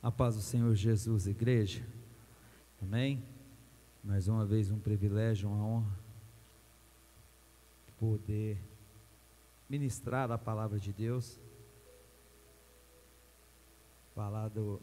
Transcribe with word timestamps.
A 0.00 0.12
paz 0.12 0.36
do 0.36 0.42
Senhor 0.42 0.72
Jesus, 0.76 1.26
igreja. 1.26 1.84
Amém? 2.80 3.20
Mais 4.04 4.28
uma 4.28 4.46
vez 4.46 4.70
um 4.70 4.78
privilégio, 4.78 5.48
uma 5.48 5.64
honra 5.64 5.98
poder 7.98 8.56
ministrar 9.68 10.30
a 10.30 10.38
palavra 10.38 10.78
de 10.78 10.92
Deus, 10.92 11.40
falar 14.14 14.48
do, 14.50 14.80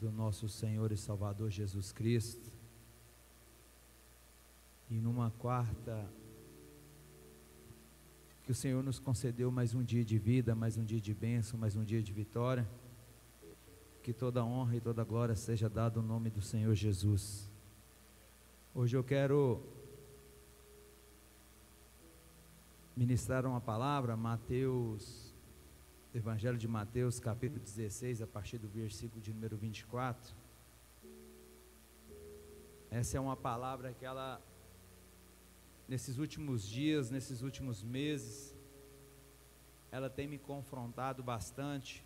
do 0.00 0.10
nosso 0.10 0.48
Senhor 0.48 0.90
e 0.90 0.96
Salvador 0.96 1.50
Jesus 1.50 1.92
Cristo. 1.92 2.50
E 4.88 4.94
numa 4.94 5.30
quarta, 5.32 6.08
que 8.42 8.52
o 8.52 8.54
Senhor 8.54 8.82
nos 8.82 8.98
concedeu 8.98 9.50
mais 9.50 9.74
um 9.74 9.82
dia 9.82 10.02
de 10.02 10.16
vida, 10.16 10.54
mais 10.54 10.78
um 10.78 10.84
dia 10.84 11.00
de 11.00 11.12
bênção, 11.12 11.58
mais 11.58 11.76
um 11.76 11.84
dia 11.84 12.02
de 12.02 12.10
vitória 12.10 12.66
que 14.06 14.12
toda 14.12 14.44
honra 14.44 14.76
e 14.76 14.80
toda 14.80 15.02
glória 15.02 15.34
seja 15.34 15.68
dada 15.68 16.00
no 16.00 16.06
nome 16.06 16.30
do 16.30 16.40
Senhor 16.40 16.72
Jesus. 16.76 17.50
Hoje 18.72 18.96
eu 18.96 19.02
quero 19.02 19.60
ministrar 22.94 23.44
uma 23.44 23.60
palavra, 23.60 24.16
Mateus, 24.16 25.34
Evangelho 26.14 26.56
de 26.56 26.68
Mateus, 26.68 27.18
capítulo 27.18 27.60
16, 27.60 28.22
a 28.22 28.28
partir 28.28 28.58
do 28.58 28.68
versículo 28.68 29.20
de 29.20 29.32
número 29.32 29.56
24. 29.56 30.32
Essa 32.88 33.16
é 33.16 33.20
uma 33.20 33.36
palavra 33.36 33.92
que 33.92 34.04
ela, 34.04 34.40
nesses 35.88 36.16
últimos 36.18 36.64
dias, 36.64 37.10
nesses 37.10 37.42
últimos 37.42 37.82
meses, 37.82 38.54
ela 39.90 40.08
tem 40.08 40.28
me 40.28 40.38
confrontado 40.38 41.24
bastante 41.24 42.05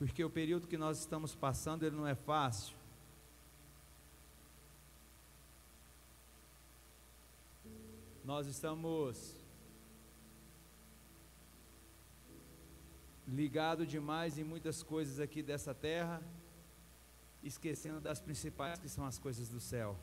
porque 0.00 0.24
o 0.24 0.30
período 0.30 0.66
que 0.66 0.78
nós 0.78 0.98
estamos 0.98 1.34
passando 1.34 1.84
ele 1.84 1.94
não 1.94 2.06
é 2.06 2.14
fácil. 2.14 2.74
Nós 8.24 8.46
estamos 8.46 9.36
ligados 13.28 13.86
demais 13.86 14.38
em 14.38 14.42
muitas 14.42 14.82
coisas 14.82 15.20
aqui 15.20 15.42
dessa 15.42 15.74
terra, 15.74 16.22
esquecendo 17.42 18.00
das 18.00 18.18
principais 18.18 18.78
que 18.78 18.88
são 18.88 19.04
as 19.04 19.18
coisas 19.18 19.50
do 19.50 19.60
céu. 19.60 19.98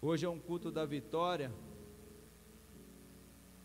Hoje 0.00 0.24
é 0.24 0.30
um 0.30 0.40
culto 0.40 0.70
da 0.70 0.86
vitória. 0.86 1.52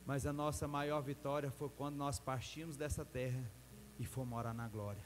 Mas 0.05 0.25
a 0.27 0.31
nossa 0.31 0.67
maior 0.67 1.01
vitória 1.01 1.49
foi 1.49 1.69
quando 1.69 1.95
nós 1.95 2.19
partimos 2.19 2.77
dessa 2.77 3.03
terra 3.03 3.51
e 3.97 4.05
fomos 4.05 4.29
morar 4.29 4.53
na 4.53 4.67
glória. 4.67 5.03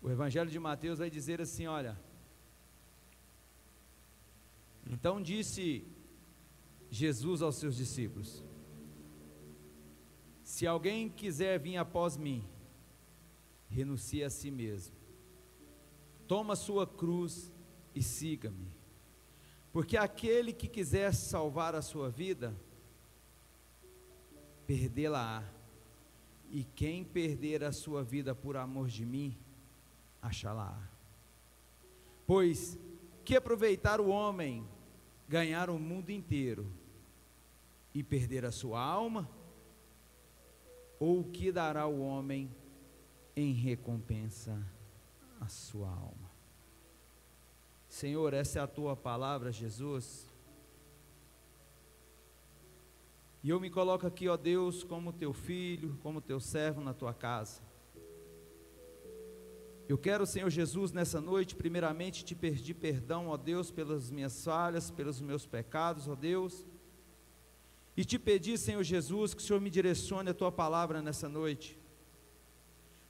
O 0.00 0.10
Evangelho 0.10 0.50
de 0.50 0.58
Mateus 0.58 0.98
vai 0.98 1.10
dizer 1.10 1.40
assim: 1.40 1.66
olha. 1.66 1.98
Então 4.84 5.22
disse 5.22 5.86
Jesus 6.90 7.42
aos 7.42 7.56
seus 7.56 7.76
discípulos: 7.76 8.42
Se 10.42 10.66
alguém 10.66 11.08
quiser 11.08 11.58
vir 11.60 11.76
após 11.76 12.16
mim, 12.16 12.44
renuncie 13.68 14.24
a 14.24 14.30
si 14.30 14.50
mesmo, 14.50 14.96
toma 16.26 16.56
sua 16.56 16.86
cruz 16.86 17.52
e 17.94 18.02
siga-me. 18.02 18.81
Porque 19.72 19.96
aquele 19.96 20.52
que 20.52 20.68
quiser 20.68 21.14
salvar 21.14 21.74
a 21.74 21.80
sua 21.80 22.10
vida, 22.10 22.54
perdê-la-á. 24.66 25.42
E 26.50 26.64
quem 26.64 27.02
perder 27.02 27.64
a 27.64 27.72
sua 27.72 28.04
vida 28.04 28.34
por 28.34 28.58
amor 28.58 28.88
de 28.88 29.06
mim, 29.06 29.38
achá-la-á. 30.20 30.86
Pois 32.26 32.78
que 33.24 33.34
aproveitar 33.34 34.00
o 34.00 34.08
homem 34.08 34.68
ganhar 35.26 35.70
o 35.70 35.78
mundo 35.78 36.10
inteiro 36.10 36.70
e 37.94 38.02
perder 38.02 38.44
a 38.44 38.52
sua 38.52 38.80
alma? 38.80 39.28
Ou 41.00 41.20
o 41.20 41.24
que 41.24 41.50
dará 41.50 41.86
o 41.86 42.00
homem 42.00 42.54
em 43.34 43.52
recompensa 43.54 44.62
a 45.40 45.48
sua 45.48 45.88
alma? 45.88 46.21
Senhor, 47.92 48.32
essa 48.32 48.58
é 48.58 48.62
a 48.62 48.66
tua 48.66 48.96
palavra, 48.96 49.52
Jesus. 49.52 50.26
E 53.44 53.50
eu 53.50 53.60
me 53.60 53.68
coloco 53.68 54.06
aqui, 54.06 54.30
ó 54.30 54.36
Deus, 54.38 54.82
como 54.82 55.12
teu 55.12 55.34
filho, 55.34 55.98
como 56.02 56.18
teu 56.18 56.40
servo 56.40 56.80
na 56.80 56.94
tua 56.94 57.12
casa. 57.12 57.60
Eu 59.86 59.98
quero, 59.98 60.24
Senhor 60.24 60.48
Jesus, 60.48 60.90
nessa 60.90 61.20
noite, 61.20 61.54
primeiramente 61.54 62.24
te 62.24 62.34
pedir 62.34 62.72
perdão, 62.72 63.28
ó 63.28 63.36
Deus, 63.36 63.70
pelas 63.70 64.10
minhas 64.10 64.42
falhas, 64.42 64.90
pelos 64.90 65.20
meus 65.20 65.44
pecados, 65.44 66.08
ó 66.08 66.14
Deus. 66.14 66.66
E 67.94 68.06
te 68.06 68.18
pedir, 68.18 68.56
Senhor 68.56 68.82
Jesus, 68.82 69.34
que 69.34 69.42
o 69.42 69.44
Senhor 69.44 69.60
me 69.60 69.68
direcione 69.68 70.30
a 70.30 70.34
tua 70.34 70.50
palavra 70.50 71.02
nessa 71.02 71.28
noite. 71.28 71.78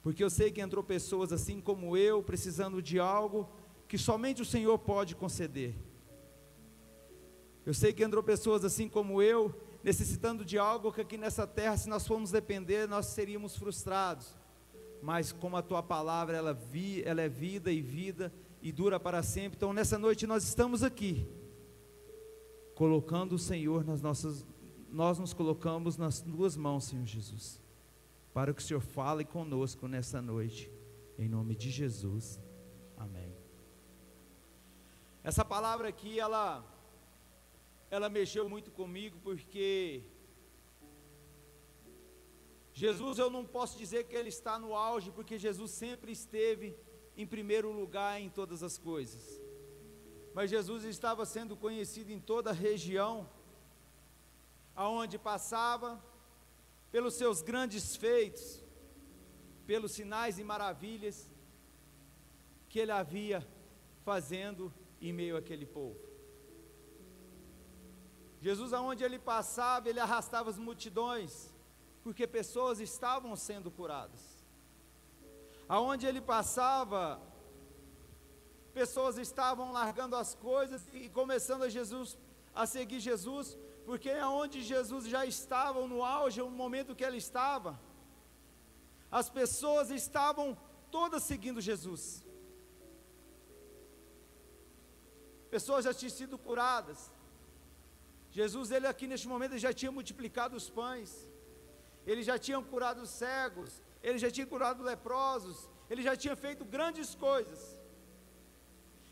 Porque 0.01 0.21
eu 0.21 0.29
sei 0.29 0.51
que 0.51 0.59
entrou 0.59 0.83
pessoas 0.83 1.31
assim 1.31 1.61
como 1.61 1.95
eu, 1.95 2.21
precisando 2.21 2.81
de 2.81 2.99
algo 2.99 3.49
que 3.93 3.97
somente 3.99 4.41
o 4.41 4.45
Senhor 4.45 4.75
pode 4.79 5.15
conceder. 5.15 5.75
Eu 7.63 7.75
sei 7.75 7.93
que 7.93 8.03
entrou 8.03 8.23
pessoas 8.23 8.65
assim 8.65 8.89
como 8.89 9.21
eu, 9.21 9.53
necessitando 9.83 10.43
de 10.43 10.57
algo 10.57 10.91
que 10.91 11.01
aqui 11.01 11.15
nessa 11.15 11.45
terra, 11.45 11.77
se 11.77 11.87
nós 11.87 12.07
formos 12.07 12.31
depender, 12.31 12.87
nós 12.87 13.05
seríamos 13.05 13.55
frustrados. 13.55 14.35
Mas 14.99 15.31
como 15.31 15.57
a 15.57 15.61
tua 15.61 15.83
palavra, 15.83 16.35
ela, 16.35 16.55
vi, 16.55 17.03
ela 17.03 17.21
é 17.21 17.29
vida 17.29 17.71
e 17.71 17.83
vida 17.83 18.33
e 18.63 18.71
dura 18.71 18.99
para 18.99 19.21
sempre. 19.21 19.57
Então 19.57 19.71
nessa 19.71 19.99
noite 19.99 20.25
nós 20.25 20.43
estamos 20.43 20.81
aqui, 20.81 21.29
colocando 22.73 23.33
o 23.33 23.39
Senhor 23.39 23.85
nas 23.85 24.01
nossas, 24.01 24.43
nós 24.89 25.19
nos 25.19 25.35
colocamos 25.35 25.97
nas 25.97 26.19
duas 26.19 26.57
mãos, 26.57 26.85
Senhor 26.85 27.05
Jesus, 27.05 27.61
para 28.33 28.55
que 28.55 28.61
o 28.63 28.65
Senhor 28.65 28.81
fale 28.81 29.23
conosco 29.23 29.87
nessa 29.87 30.19
noite, 30.19 30.71
em 31.15 31.29
nome 31.29 31.55
de 31.55 31.69
Jesus. 31.69 32.39
Amém. 32.97 33.42
Essa 35.23 35.45
palavra 35.45 35.87
aqui, 35.87 36.19
ela, 36.19 36.61
ela 37.89 38.09
mexeu 38.09 38.49
muito 38.49 38.69
comigo, 38.71 39.17
porque 39.23 40.03
Jesus, 42.73 43.17
eu 43.17 43.29
não 43.29 43.45
posso 43.45 43.77
dizer 43.77 44.03
que 44.03 44.15
ele 44.17 44.27
está 44.27 44.59
no 44.59 44.75
auge, 44.75 45.11
porque 45.11 45.39
Jesus 45.39 45.71
sempre 45.71 46.11
esteve 46.11 46.75
em 47.15 47.25
primeiro 47.25 47.71
lugar 47.71 48.19
em 48.19 48.29
todas 48.29 48.61
as 48.63 48.77
coisas. 48.77 49.41
Mas 50.33 50.49
Jesus 50.49 50.83
estava 50.83 51.25
sendo 51.25 51.55
conhecido 51.55 52.11
em 52.11 52.19
toda 52.19 52.49
a 52.49 52.53
região, 52.53 53.29
aonde 54.75 55.17
passava, 55.17 56.03
pelos 56.91 57.13
seus 57.13 57.41
grandes 57.41 57.95
feitos, 57.95 58.61
pelos 59.65 59.93
sinais 59.93 60.37
e 60.37 60.43
maravilhas 60.43 61.29
que 62.67 62.79
ele 62.79 62.91
havia 62.91 63.47
fazendo 64.03 64.73
em 65.09 65.13
meio 65.13 65.37
àquele 65.37 65.65
povo. 65.65 65.99
Jesus, 68.41 68.73
aonde 68.73 69.03
ele 69.03 69.19
passava, 69.19 69.89
ele 69.89 69.99
arrastava 69.99 70.49
as 70.49 70.57
multidões, 70.57 71.53
porque 72.03 72.27
pessoas 72.27 72.79
estavam 72.79 73.35
sendo 73.35 73.71
curadas. 73.71 74.21
Aonde 75.67 76.05
ele 76.05 76.19
passava, 76.19 77.21
pessoas 78.73 79.17
estavam 79.17 79.71
largando 79.71 80.15
as 80.15 80.35
coisas 80.35 80.81
e 80.93 81.09
começando 81.09 81.63
a 81.63 81.69
Jesus 81.69 82.17
a 82.53 82.65
seguir 82.65 82.99
Jesus, 82.99 83.57
porque 83.85 84.09
aonde 84.09 84.61
Jesus 84.61 85.07
já 85.07 85.25
estava 85.25 85.85
no 85.87 86.03
auge, 86.03 86.39
no 86.39 86.49
momento 86.49 86.95
que 86.95 87.03
ele 87.03 87.17
estava, 87.17 87.79
as 89.11 89.29
pessoas 89.29 89.89
estavam 89.89 90.57
todas 90.91 91.23
seguindo 91.23 91.61
Jesus. 91.61 92.22
Pessoas 95.55 95.85
já 95.87 95.93
tinham 95.99 96.15
sido 96.19 96.35
curadas. 96.47 96.99
Jesus, 98.37 98.67
ele 98.75 98.87
aqui 98.91 99.05
neste 99.11 99.27
momento, 99.33 99.63
já 99.67 99.73
tinha 99.79 99.91
multiplicado 99.97 100.55
os 100.59 100.67
pães, 100.77 101.11
ele 102.09 102.23
já 102.29 102.37
tinha 102.45 102.59
curado 102.71 102.99
os 103.05 103.11
cegos, 103.21 103.71
ele 104.07 104.17
já 104.23 104.29
tinha 104.35 104.47
curado 104.53 104.81
leprosos, 104.91 105.57
ele 105.89 106.01
já 106.07 106.15
tinha 106.23 106.35
feito 106.45 106.63
grandes 106.75 107.09
coisas. 107.27 107.61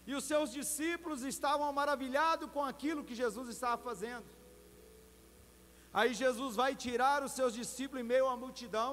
E 0.10 0.16
os 0.20 0.24
seus 0.32 0.50
discípulos 0.60 1.22
estavam 1.34 1.68
maravilhados 1.82 2.50
com 2.56 2.64
aquilo 2.72 3.06
que 3.10 3.20
Jesus 3.24 3.48
estava 3.56 3.78
fazendo. 3.90 4.30
Aí 6.00 6.12
Jesus 6.24 6.56
vai 6.56 6.72
tirar 6.86 7.20
os 7.28 7.34
seus 7.34 7.54
discípulos 7.62 8.02
em 8.02 8.08
meio 8.14 8.28
à 8.34 8.36
multidão, 8.44 8.92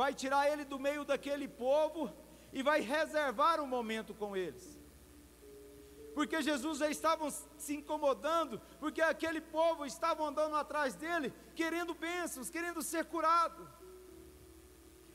vai 0.00 0.12
tirar 0.22 0.44
ele 0.52 0.64
do 0.72 0.78
meio 0.78 1.04
daquele 1.10 1.48
povo 1.66 2.02
e 2.52 2.62
vai 2.62 2.80
reservar 2.94 3.56
um 3.60 3.70
momento 3.76 4.14
com 4.22 4.36
eles. 4.36 4.83
Porque 6.14 6.40
Jesus 6.40 6.78
já 6.78 6.88
estava 6.88 7.30
se 7.30 7.74
incomodando, 7.74 8.60
porque 8.78 9.02
aquele 9.02 9.40
povo 9.40 9.84
estava 9.84 10.24
andando 10.24 10.56
atrás 10.56 10.94
dele, 10.94 11.32
querendo 11.54 11.94
bênçãos, 11.94 12.48
querendo 12.48 12.82
ser 12.82 13.04
curado. 13.06 13.68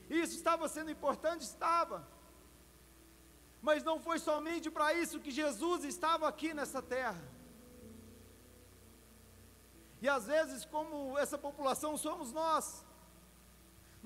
Isso 0.09 0.35
estava 0.35 0.67
sendo 0.67 0.91
importante? 0.91 1.41
Estava. 1.41 2.07
Mas 3.61 3.83
não 3.83 3.99
foi 3.99 4.19
somente 4.19 4.69
para 4.69 4.93
isso 4.93 5.19
que 5.19 5.31
Jesus 5.31 5.83
estava 5.83 6.27
aqui 6.27 6.53
nessa 6.53 6.81
terra. 6.81 7.23
E 10.01 10.07
às 10.07 10.27
vezes, 10.27 10.65
como 10.65 11.17
essa 11.17 11.37
população 11.37 11.97
somos 11.97 12.31
nós, 12.31 12.85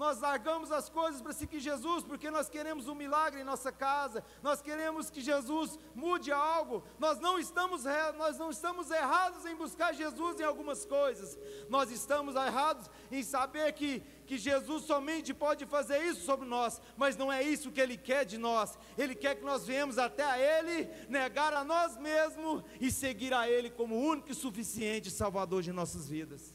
nós 0.04 0.20
largamos 0.20 0.70
as 0.70 0.90
coisas 0.90 1.22
para 1.22 1.32
seguir 1.32 1.62
Jesus, 1.62 2.04
porque 2.04 2.30
nós 2.30 2.50
queremos 2.50 2.90
um 2.90 2.94
milagre 2.94 3.40
em 3.40 3.46
nossa 3.46 3.72
casa, 3.72 4.22
nós 4.42 4.62
queremos 4.62 5.10
que 5.10 5.22
Jesus 5.22 5.80
mude 5.96 6.30
algo. 6.30 6.84
Nós 7.00 7.22
não 7.22 7.40
estamos, 7.40 7.86
nós 8.18 8.38
não 8.38 8.50
estamos 8.50 8.92
errados 8.92 9.46
em 9.46 9.56
buscar 9.56 9.94
Jesus 9.94 10.42
em 10.42 10.44
algumas 10.44 10.84
coisas, 10.86 11.40
nós 11.70 11.90
estamos 11.90 12.36
errados 12.36 12.90
em 13.10 13.24
saber 13.24 13.72
que, 13.72 14.02
que 14.28 14.38
Jesus 14.38 14.84
somente 14.84 15.34
pode 15.34 15.66
fazer 15.66 16.04
isso 16.04 16.26
sobre 16.26 16.50
nós, 16.50 16.82
mas 16.98 17.16
não 17.16 17.32
é 17.32 17.42
isso 17.42 17.72
que 17.72 17.80
Ele 17.80 17.96
quer 17.96 18.26
de 18.26 18.38
nós. 18.38 18.78
Ele 18.98 19.16
quer 19.16 19.36
que 19.36 19.46
nós 19.46 19.66
venhamos 19.66 19.98
até 19.98 20.26
a 20.26 20.38
Ele, 20.38 20.90
negar 21.08 21.54
a 21.54 21.64
nós 21.64 21.96
mesmos 21.96 22.62
e 22.82 22.92
seguir 22.92 23.34
a 23.34 23.50
Ele 23.50 23.70
como 23.70 23.96
único 23.96 24.30
e 24.30 24.36
suficiente 24.36 25.10
Salvador 25.10 25.62
de 25.62 25.72
nossas 25.72 26.10
vidas. 26.10 26.53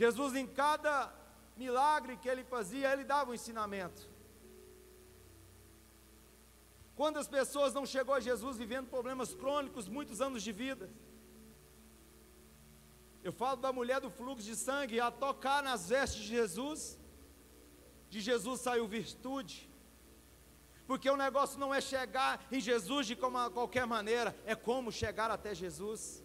Jesus, 0.00 0.32
em 0.40 0.46
cada 0.46 0.92
milagre 1.56 2.16
que 2.16 2.28
ele 2.32 2.44
fazia, 2.44 2.92
ele 2.92 3.02
dava 3.12 3.30
um 3.30 3.34
ensinamento. 3.38 4.02
Quando 6.98 7.16
as 7.22 7.28
pessoas 7.36 7.74
não 7.78 7.84
chegou 7.94 8.14
a 8.14 8.20
Jesus 8.28 8.56
vivendo 8.56 8.86
problemas 8.96 9.34
crônicos, 9.40 9.88
muitos 9.96 10.20
anos 10.20 10.40
de 10.46 10.52
vida. 10.52 10.88
Eu 13.24 13.32
falo 13.32 13.58
da 13.66 13.72
mulher 13.72 14.00
do 14.00 14.10
fluxo 14.18 14.46
de 14.46 14.54
sangue, 14.54 15.00
a 15.00 15.10
tocar 15.10 15.64
nas 15.64 15.88
vestes 15.88 16.22
de 16.22 16.28
Jesus, 16.28 16.80
de 18.08 18.20
Jesus 18.20 18.60
saiu 18.60 18.86
virtude. 18.86 19.68
Porque 20.86 21.10
o 21.10 21.16
negócio 21.16 21.58
não 21.58 21.74
é 21.74 21.80
chegar 21.80 22.46
em 22.52 22.60
Jesus 22.60 23.04
de 23.08 23.16
qualquer 23.16 23.84
maneira, 23.96 24.30
é 24.46 24.54
como 24.54 24.92
chegar 24.92 25.28
até 25.28 25.52
Jesus. 25.56 26.22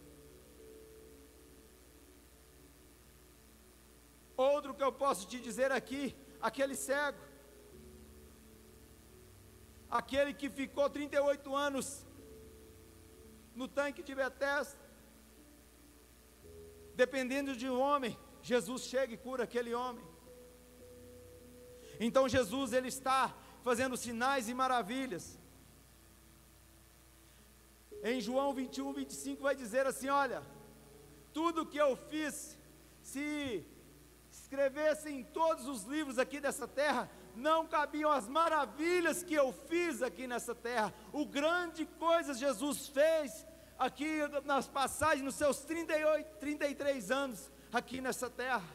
Outro 4.51 4.73
que 4.77 4.85
eu 4.87 4.93
posso 5.03 5.27
te 5.31 5.37
dizer 5.47 5.71
aqui, 5.79 6.03
aquele 6.49 6.75
cego, 6.87 7.21
aquele 9.99 10.31
que 10.33 10.49
ficou 10.49 10.87
38 10.89 11.55
anos 11.67 11.87
no 13.59 13.67
tanque 13.67 14.01
de 14.07 14.13
Betesda, 14.19 14.79
dependendo 16.95 17.55
de 17.61 17.67
um 17.69 17.79
homem, 17.79 18.17
Jesus 18.41 18.81
chega 18.93 19.13
e 19.13 19.23
cura 19.25 19.43
aquele 19.43 19.73
homem. 19.81 20.05
Então 21.99 22.27
Jesus 22.27 22.73
ele 22.73 22.89
está 22.95 23.21
fazendo 23.67 23.95
sinais 24.05 24.49
e 24.49 24.53
maravilhas. 24.53 25.25
Em 28.11 28.19
João 28.19 28.49
21, 28.53 28.91
25 28.93 29.43
vai 29.47 29.55
dizer 29.63 29.85
assim: 29.91 30.09
Olha, 30.09 30.43
tudo 31.37 31.69
que 31.71 31.77
eu 31.85 31.95
fiz, 31.95 32.57
se 33.01 33.65
escrevessem 34.53 35.23
todos 35.23 35.67
os 35.67 35.83
livros 35.85 36.19
aqui 36.19 36.39
dessa 36.39 36.67
terra, 36.67 37.09
não 37.35 37.65
cabiam 37.65 38.11
as 38.11 38.27
maravilhas 38.27 39.23
que 39.23 39.33
eu 39.33 39.51
fiz 39.51 40.03
aqui 40.03 40.27
nessa 40.27 40.53
terra, 40.53 40.93
o 41.11 41.25
grande 41.25 41.85
coisas 41.85 42.37
Jesus 42.37 42.87
fez 42.87 43.45
aqui 43.79 44.19
nas 44.45 44.67
passagens, 44.67 45.23
nos 45.23 45.33
seus 45.33 45.61
38, 45.61 46.37
33 46.37 47.09
anos 47.09 47.51
aqui 47.71 47.99
nessa 47.99 48.29
terra. 48.29 48.69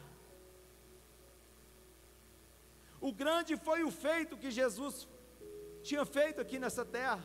O 2.99 3.13
grande 3.13 3.55
foi 3.55 3.81
o 3.85 3.91
feito 3.91 4.35
que 4.35 4.51
Jesus 4.51 5.07
tinha 5.81 6.05
feito 6.05 6.41
aqui 6.41 6.59
nessa 6.59 6.83
terra. 6.83 7.23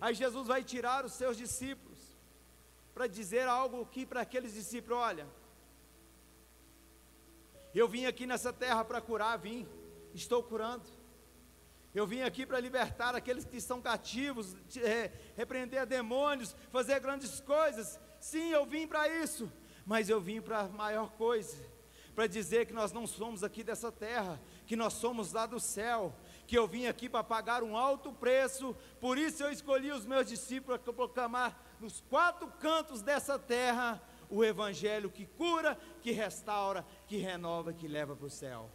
Aí 0.00 0.14
Jesus 0.14 0.46
vai 0.46 0.62
tirar 0.62 1.04
os 1.04 1.14
seus 1.14 1.36
discípulos 1.36 1.98
para 2.94 3.08
dizer 3.08 3.48
algo 3.48 3.82
aqui 3.82 4.06
para 4.06 4.20
aqueles 4.20 4.54
discípulos: 4.54 4.98
olha, 4.98 5.26
eu 7.78 7.88
vim 7.88 8.06
aqui 8.06 8.26
nessa 8.26 8.52
terra 8.52 8.84
para 8.84 9.00
curar, 9.00 9.36
vim, 9.38 9.66
estou 10.14 10.42
curando. 10.42 10.84
Eu 11.94 12.06
vim 12.06 12.22
aqui 12.22 12.44
para 12.44 12.60
libertar 12.60 13.14
aqueles 13.14 13.44
que 13.44 13.56
estão 13.56 13.80
cativos, 13.80 14.54
é, 14.78 15.10
repreender 15.36 15.86
demônios, 15.86 16.54
fazer 16.70 17.00
grandes 17.00 17.40
coisas. 17.40 17.98
Sim, 18.20 18.50
eu 18.50 18.66
vim 18.66 18.86
para 18.86 19.08
isso, 19.08 19.50
mas 19.84 20.08
eu 20.08 20.20
vim 20.20 20.40
para 20.40 20.60
a 20.60 20.68
maior 20.68 21.10
coisa 21.12 21.56
para 22.16 22.26
dizer 22.26 22.64
que 22.64 22.72
nós 22.72 22.92
não 22.92 23.06
somos 23.06 23.44
aqui 23.44 23.62
dessa 23.62 23.92
terra, 23.92 24.40
que 24.66 24.74
nós 24.74 24.94
somos 24.94 25.34
lá 25.34 25.44
do 25.44 25.60
céu, 25.60 26.16
que 26.46 26.56
eu 26.56 26.66
vim 26.66 26.86
aqui 26.86 27.10
para 27.10 27.22
pagar 27.22 27.62
um 27.62 27.76
alto 27.76 28.10
preço, 28.10 28.74
por 28.98 29.18
isso 29.18 29.42
eu 29.42 29.52
escolhi 29.52 29.92
os 29.92 30.06
meus 30.06 30.26
discípulos 30.26 30.80
para 30.80 30.94
proclamar 30.94 31.62
nos 31.78 32.00
quatro 32.08 32.48
cantos 32.58 33.02
dessa 33.02 33.38
terra 33.38 34.02
o 34.28 34.44
Evangelho 34.44 35.10
que 35.10 35.26
cura, 35.26 35.78
que 36.02 36.12
restaura, 36.12 36.84
que 37.06 37.16
renova, 37.16 37.72
que 37.72 37.88
leva 37.88 38.14
para 38.16 38.26
o 38.26 38.30
céu. 38.30 38.70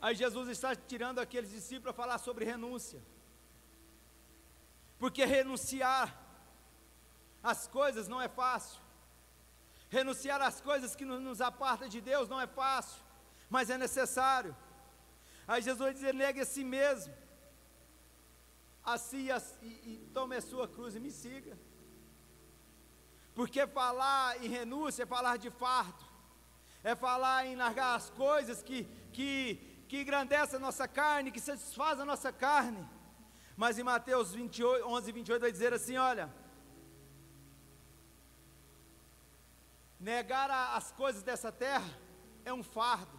Aí 0.00 0.14
Jesus 0.14 0.48
está 0.48 0.74
tirando 0.74 1.18
aqueles 1.18 1.50
discípulos 1.50 1.82
para 1.82 2.04
falar 2.04 2.18
sobre 2.18 2.44
renúncia. 2.44 3.02
Porque 4.98 5.24
renunciar 5.24 6.16
às 7.42 7.66
coisas 7.66 8.06
não 8.06 8.20
é 8.20 8.28
fácil. 8.28 8.80
Renunciar 9.88 10.40
às 10.40 10.60
coisas 10.60 10.94
que 10.94 11.04
nos 11.04 11.40
apartam 11.40 11.88
de 11.88 12.00
Deus 12.00 12.28
não 12.28 12.40
é 12.40 12.46
fácil, 12.46 13.02
mas 13.48 13.70
é 13.70 13.78
necessário. 13.78 14.56
Aí 15.46 15.62
Jesus 15.62 15.78
vai 15.78 15.94
dizer: 15.94 16.12
negue 16.14 16.40
a 16.40 16.44
si 16.44 16.64
mesmo 16.64 17.14
assim, 18.86 19.28
e 19.62 20.08
tome 20.14 20.36
a 20.36 20.40
sua 20.40 20.68
cruz 20.68 20.94
e 20.94 21.00
me 21.00 21.10
siga. 21.10 21.58
Porque 23.34 23.66
falar 23.66 24.42
em 24.42 24.48
renúncia 24.48 25.02
é 25.02 25.06
falar 25.06 25.36
de 25.36 25.50
fardo, 25.50 26.04
é 26.82 26.94
falar 26.94 27.46
em 27.46 27.56
largar 27.56 27.96
as 27.96 28.08
coisas 28.10 28.62
que, 28.62 28.84
que, 29.12 29.84
que 29.88 30.00
engrandecem 30.00 30.56
a 30.56 30.60
nossa 30.60 30.86
carne, 30.86 31.32
que 31.32 31.40
satisfaz 31.40 31.98
a 31.98 32.04
nossa 32.04 32.32
carne. 32.32 32.88
Mas 33.56 33.78
em 33.78 33.82
Mateus 33.82 34.32
28, 34.32 34.86
11, 34.86 35.12
28 35.12 35.40
vai 35.40 35.52
dizer 35.52 35.74
assim: 35.74 35.96
olha, 35.96 36.32
negar 39.98 40.50
a, 40.50 40.76
as 40.76 40.92
coisas 40.92 41.22
dessa 41.22 41.50
terra 41.50 41.90
é 42.44 42.52
um 42.52 42.62
fardo, 42.62 43.18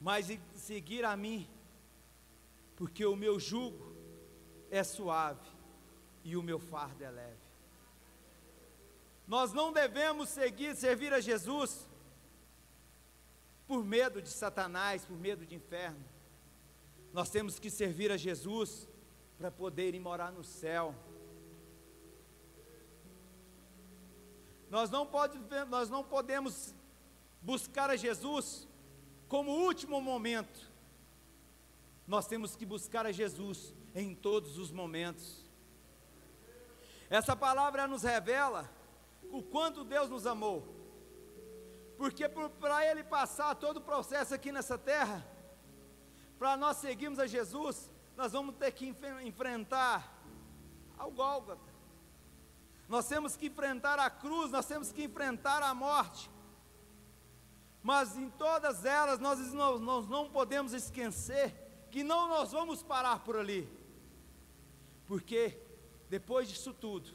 mas 0.00 0.26
seguir 0.54 1.04
a 1.04 1.16
mim 1.16 1.48
porque 2.76 3.04
o 3.04 3.16
meu 3.16 3.40
jugo 3.40 3.94
é 4.70 4.84
suave 4.84 5.48
e 6.22 6.36
o 6.36 6.42
meu 6.42 6.58
fardo 6.58 7.02
é 7.02 7.10
leve. 7.10 7.46
Nós 9.26 9.52
não 9.52 9.72
devemos 9.72 10.28
seguir, 10.28 10.76
servir 10.76 11.12
a 11.12 11.20
Jesus 11.20 11.88
por 13.66 13.84
medo 13.84 14.22
de 14.22 14.28
Satanás, 14.28 15.04
por 15.04 15.16
medo 15.18 15.44
de 15.44 15.54
inferno. 15.54 16.04
Nós 17.12 17.30
temos 17.30 17.58
que 17.58 17.70
servir 17.70 18.12
a 18.12 18.16
Jesus 18.16 18.88
para 19.36 19.50
poder 19.50 19.94
ir 19.94 20.00
morar 20.00 20.30
no 20.30 20.44
céu. 20.44 20.94
Nós 24.70 24.90
não, 24.90 25.06
pode, 25.06 25.38
nós 25.68 25.88
não 25.88 26.04
podemos 26.04 26.74
buscar 27.40 27.90
a 27.90 27.96
Jesus 27.96 28.68
como 29.28 29.50
último 29.50 30.00
momento, 30.00 30.65
nós 32.06 32.26
temos 32.26 32.54
que 32.54 32.64
buscar 32.64 33.04
a 33.04 33.12
Jesus 33.12 33.74
em 33.94 34.14
todos 34.14 34.58
os 34.58 34.70
momentos. 34.70 35.44
Essa 37.10 37.34
palavra 37.34 37.86
nos 37.86 38.02
revela 38.02 38.70
o 39.30 39.42
quanto 39.42 39.84
Deus 39.84 40.08
nos 40.08 40.26
amou, 40.26 40.66
porque 41.96 42.28
para 42.28 42.86
Ele 42.86 43.02
passar 43.02 43.54
todo 43.56 43.78
o 43.78 43.80
processo 43.80 44.34
aqui 44.34 44.52
nessa 44.52 44.78
terra, 44.78 45.26
para 46.38 46.56
nós 46.56 46.76
seguirmos 46.76 47.18
a 47.18 47.26
Jesus, 47.26 47.90
nós 48.16 48.32
vamos 48.32 48.54
ter 48.56 48.70
que 48.72 48.94
enfrentar 49.24 50.22
ao 50.96 51.10
Gólgota, 51.10 51.74
nós 52.88 53.08
temos 53.08 53.36
que 53.36 53.46
enfrentar 53.46 53.98
a 53.98 54.08
cruz, 54.08 54.52
nós 54.52 54.66
temos 54.66 54.92
que 54.92 55.04
enfrentar 55.04 55.62
a 55.62 55.74
morte, 55.74 56.30
mas 57.82 58.16
em 58.16 58.30
todas 58.30 58.84
elas 58.84 59.18
nós, 59.18 59.38
nós 59.52 60.08
não 60.08 60.28
podemos 60.30 60.72
esquecer 60.72 61.65
que 61.90 62.02
não 62.02 62.28
nós 62.28 62.52
vamos 62.52 62.82
parar 62.82 63.20
por 63.20 63.36
ali, 63.36 63.68
porque 65.06 65.58
depois 66.08 66.48
disso 66.48 66.72
tudo, 66.72 67.10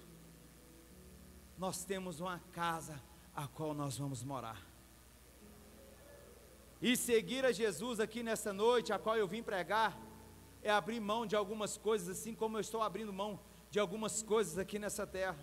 nós 1.58 1.84
temos 1.84 2.20
uma 2.20 2.40
casa 2.52 3.02
a 3.36 3.48
qual 3.48 3.74
nós 3.74 3.98
vamos 3.98 4.24
morar. 4.24 4.60
E 6.82 6.98
seguir 6.98 7.46
a 7.46 7.52
Jesus 7.52 8.00
aqui 8.00 8.24
nessa 8.24 8.52
noite, 8.52 8.92
a 8.92 8.98
qual 8.98 9.16
eu 9.16 9.28
vim 9.28 9.44
pregar, 9.44 9.96
é 10.64 10.72
abrir 10.72 11.00
mão 11.00 11.26
de 11.26 11.36
algumas 11.36 11.78
coisas, 11.78 12.10
assim 12.10 12.34
como 12.34 12.58
eu 12.58 12.62
estou 12.62 12.82
abrindo 12.82 13.14
mão 13.14 13.40
de 13.70 13.80
algumas 13.80 14.24
coisas 14.24 14.58
aqui 14.58 14.80
nessa 14.80 15.06
terra. 15.06 15.38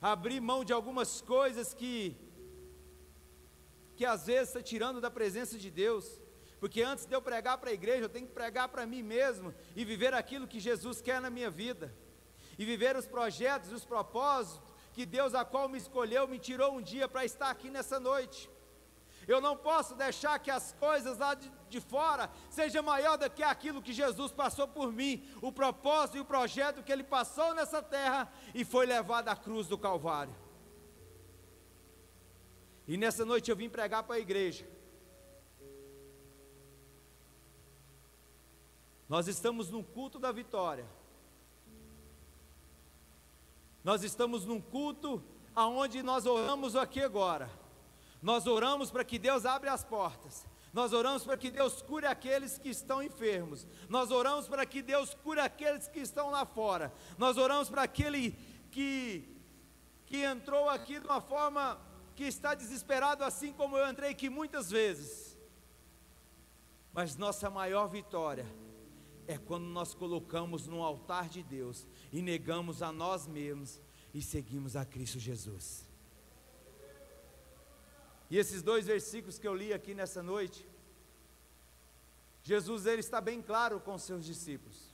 Abrir 0.00 0.40
mão 0.40 0.64
de 0.64 0.72
algumas 0.72 1.22
coisas 1.22 1.72
que, 1.72 2.14
que 3.96 4.04
às 4.04 4.26
vezes 4.26 4.48
está 4.48 4.62
tirando 4.62 5.00
da 5.00 5.10
presença 5.10 5.58
de 5.58 5.70
Deus. 5.70 6.19
Porque 6.60 6.82
antes 6.82 7.06
de 7.06 7.14
eu 7.14 7.22
pregar 7.22 7.56
para 7.56 7.70
a 7.70 7.72
igreja, 7.72 8.04
eu 8.04 8.08
tenho 8.08 8.26
que 8.26 8.34
pregar 8.34 8.68
para 8.68 8.86
mim 8.86 9.02
mesmo 9.02 9.54
e 9.74 9.82
viver 9.82 10.12
aquilo 10.12 10.46
que 10.46 10.60
Jesus 10.60 11.00
quer 11.00 11.18
na 11.18 11.30
minha 11.30 11.50
vida. 11.50 11.92
E 12.58 12.64
viver 12.66 12.94
os 12.94 13.06
projetos 13.06 13.72
e 13.72 13.74
os 13.74 13.84
propósitos 13.84 14.70
que 14.92 15.06
Deus, 15.06 15.34
a 15.34 15.44
qual 15.44 15.68
me 15.68 15.78
escolheu, 15.78 16.28
me 16.28 16.38
tirou 16.38 16.76
um 16.76 16.82
dia 16.82 17.08
para 17.08 17.24
estar 17.24 17.48
aqui 17.48 17.70
nessa 17.70 17.98
noite. 17.98 18.50
Eu 19.26 19.40
não 19.40 19.56
posso 19.56 19.94
deixar 19.94 20.38
que 20.38 20.50
as 20.50 20.72
coisas 20.72 21.16
lá 21.16 21.34
de, 21.34 21.50
de 21.68 21.80
fora 21.80 22.28
sejam 22.50 22.82
maior 22.82 23.16
do 23.16 23.30
que 23.30 23.42
aquilo 23.42 23.80
que 23.80 23.92
Jesus 23.92 24.32
passou 24.32 24.66
por 24.68 24.92
mim, 24.92 25.26
o 25.40 25.52
propósito 25.52 26.18
e 26.18 26.20
o 26.20 26.24
projeto 26.24 26.82
que 26.82 26.92
Ele 26.92 27.04
passou 27.04 27.54
nessa 27.54 27.82
terra 27.82 28.30
e 28.54 28.64
foi 28.64 28.84
levado 28.84 29.28
à 29.28 29.36
cruz 29.36 29.66
do 29.66 29.78
Calvário. 29.78 30.34
E 32.86 32.96
nessa 32.96 33.24
noite 33.24 33.50
eu 33.50 33.56
vim 33.56 33.70
pregar 33.70 34.02
para 34.02 34.16
a 34.16 34.20
igreja. 34.20 34.66
Nós 39.10 39.26
estamos 39.26 39.68
num 39.68 39.82
culto 39.82 40.20
da 40.20 40.30
vitória. 40.30 40.86
Nós 43.82 44.04
estamos 44.04 44.44
num 44.44 44.60
culto 44.60 45.20
aonde 45.52 46.00
nós 46.00 46.26
oramos 46.26 46.76
aqui 46.76 47.02
agora. 47.02 47.50
Nós 48.22 48.46
oramos 48.46 48.88
para 48.88 49.02
que 49.02 49.18
Deus 49.18 49.44
abra 49.44 49.72
as 49.72 49.82
portas. 49.82 50.46
Nós 50.72 50.92
oramos 50.92 51.24
para 51.24 51.36
que 51.36 51.50
Deus 51.50 51.82
cure 51.82 52.06
aqueles 52.06 52.56
que 52.56 52.68
estão 52.68 53.02
enfermos. 53.02 53.66
Nós 53.88 54.12
oramos 54.12 54.46
para 54.46 54.64
que 54.64 54.80
Deus 54.80 55.12
cure 55.24 55.40
aqueles 55.40 55.88
que 55.88 55.98
estão 55.98 56.30
lá 56.30 56.46
fora. 56.46 56.94
Nós 57.18 57.36
oramos 57.36 57.68
para 57.68 57.82
aquele 57.82 58.38
que 58.70 59.28
que 60.06 60.22
entrou 60.22 60.68
aqui 60.68 61.00
de 61.00 61.06
uma 61.06 61.20
forma 61.20 61.80
que 62.14 62.24
está 62.24 62.54
desesperado 62.54 63.24
assim 63.24 63.52
como 63.52 63.76
eu 63.76 63.90
entrei 63.90 64.10
aqui 64.10 64.30
muitas 64.30 64.70
vezes. 64.70 65.36
Mas 66.92 67.16
nossa 67.16 67.50
maior 67.50 67.88
vitória 67.88 68.46
é 69.26 69.38
quando 69.38 69.64
nós 69.64 69.94
colocamos 69.94 70.66
no 70.66 70.82
altar 70.82 71.28
de 71.28 71.42
Deus 71.42 71.86
e 72.12 72.20
negamos 72.22 72.82
a 72.82 72.92
nós 72.92 73.26
mesmos 73.26 73.80
e 74.12 74.20
seguimos 74.20 74.76
a 74.76 74.84
Cristo 74.84 75.18
Jesus. 75.18 75.86
E 78.30 78.38
esses 78.38 78.62
dois 78.62 78.86
versículos 78.86 79.38
que 79.38 79.46
eu 79.46 79.54
li 79.54 79.72
aqui 79.72 79.92
nessa 79.92 80.22
noite, 80.22 80.66
Jesus 82.42 82.86
ele 82.86 83.00
está 83.00 83.20
bem 83.20 83.42
claro 83.42 83.80
com 83.80 83.98
seus 83.98 84.24
discípulos. 84.24 84.90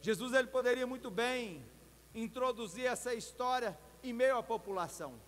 Jesus 0.00 0.32
ele 0.32 0.46
poderia 0.46 0.86
muito 0.86 1.10
bem 1.10 1.64
introduzir 2.14 2.86
essa 2.86 3.14
história 3.14 3.78
em 4.02 4.12
meio 4.12 4.38
à 4.38 4.42
população, 4.42 5.20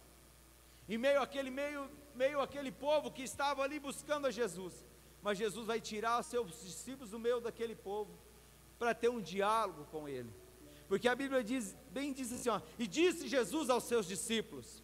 em 0.89 0.97
meio 0.97 1.21
àquele 1.21 1.51
meio, 1.51 1.91
meio 2.15 2.41
àquele 2.41 2.71
povo 2.71 3.11
que 3.11 3.23
estava 3.23 3.63
ali 3.63 3.79
buscando 3.79 4.27
a 4.27 4.31
Jesus. 4.31 4.73
Mas 5.23 5.39
Jesus 5.39 5.67
vai 5.67 5.81
tirar 5.81 6.23
seus 6.23 6.61
discípulos 6.63 7.11
do 7.11 7.19
meio 7.19 7.41
daquele 7.41 7.75
povo 7.75 8.19
para 8.79 8.95
ter 8.95 9.09
um 9.09 9.21
diálogo 9.21 9.85
com 9.91 10.09
ele. 10.09 10.33
Porque 10.89 11.09
a 11.09 11.15
Bíblia 11.15 11.45
diz, 11.45 11.77
bem 11.91 12.13
diz 12.13 12.33
assim, 12.33 12.49
ó, 12.49 12.61
e 12.79 12.87
disse 12.87 13.29
Jesus 13.29 13.71
aos 13.71 13.85
seus 13.85 14.07
discípulos: 14.07 14.83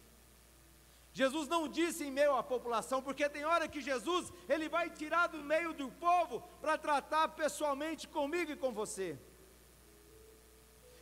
Jesus 1.11 1.47
não 1.47 1.67
disse 1.67 2.03
em 2.05 2.11
meio 2.11 2.35
à 2.35 2.43
população, 2.43 3.01
porque 3.01 3.27
tem 3.27 3.43
hora 3.43 3.67
que 3.67 3.81
Jesus, 3.81 4.31
ele 4.47 4.69
vai 4.69 4.89
tirar 4.89 5.27
do 5.27 5.39
meio 5.43 5.73
do 5.73 5.89
povo 5.91 6.43
para 6.61 6.77
tratar 6.77 7.29
pessoalmente 7.29 8.07
comigo 8.07 8.51
e 8.51 8.55
com 8.55 8.71
você. 8.71 9.17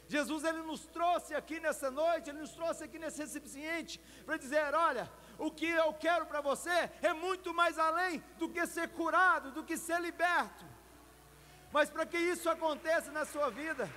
Jesus 0.07 0.43
ele 0.43 0.61
nos 0.61 0.85
trouxe 0.85 1.33
aqui 1.33 1.59
nessa 1.59 1.89
noite, 1.91 2.29
ele 2.29 2.39
nos 2.39 2.51
trouxe 2.51 2.83
aqui 2.85 2.97
nesse 2.97 3.19
recipiente 3.21 3.99
para 4.25 4.37
dizer, 4.37 4.73
olha, 4.73 5.11
o 5.37 5.51
que 5.51 5.67
eu 5.67 5.93
quero 5.93 6.25
para 6.25 6.41
você 6.41 6.89
é 7.01 7.13
muito 7.13 7.53
mais 7.53 7.77
além 7.77 8.23
do 8.37 8.49
que 8.49 8.65
ser 8.65 8.89
curado, 8.89 9.51
do 9.51 9.63
que 9.63 9.77
ser 9.77 9.99
liberto. 10.01 10.65
Mas 11.71 11.89
para 11.89 12.05
que 12.05 12.17
isso 12.17 12.49
aconteça 12.49 13.11
na 13.11 13.25
sua 13.25 13.49
vida, 13.49 13.89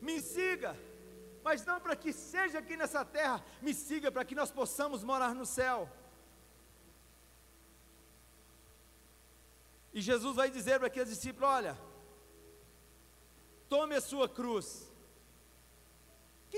me 0.00 0.20
siga, 0.20 0.76
mas 1.42 1.64
não 1.64 1.80
para 1.80 1.94
que 1.94 2.12
seja 2.12 2.58
aqui 2.58 2.76
nessa 2.76 3.04
terra, 3.04 3.44
me 3.60 3.74
siga 3.74 4.10
para 4.10 4.24
que 4.24 4.34
nós 4.34 4.50
possamos 4.50 5.04
morar 5.04 5.34
no 5.34 5.44
céu. 5.44 5.90
E 9.92 10.00
Jesus 10.00 10.36
vai 10.36 10.50
dizer 10.50 10.78
para 10.78 10.88
aqueles 10.88 11.08
discípulos: 11.08 11.48
olha, 11.48 11.78
tome 13.68 13.94
a 13.94 14.00
sua 14.00 14.28
cruz. 14.28 14.85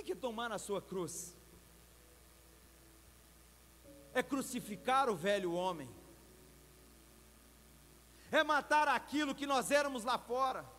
O 0.00 0.04
que 0.04 0.12
é 0.12 0.14
tomar 0.14 0.52
a 0.52 0.58
sua 0.58 0.80
cruz? 0.80 1.36
É 4.14 4.22
crucificar 4.22 5.08
o 5.08 5.16
velho 5.16 5.52
homem, 5.52 5.88
é 8.30 8.42
matar 8.42 8.88
aquilo 8.88 9.34
que 9.34 9.46
nós 9.46 9.70
éramos 9.70 10.04
lá 10.04 10.18
fora 10.18 10.78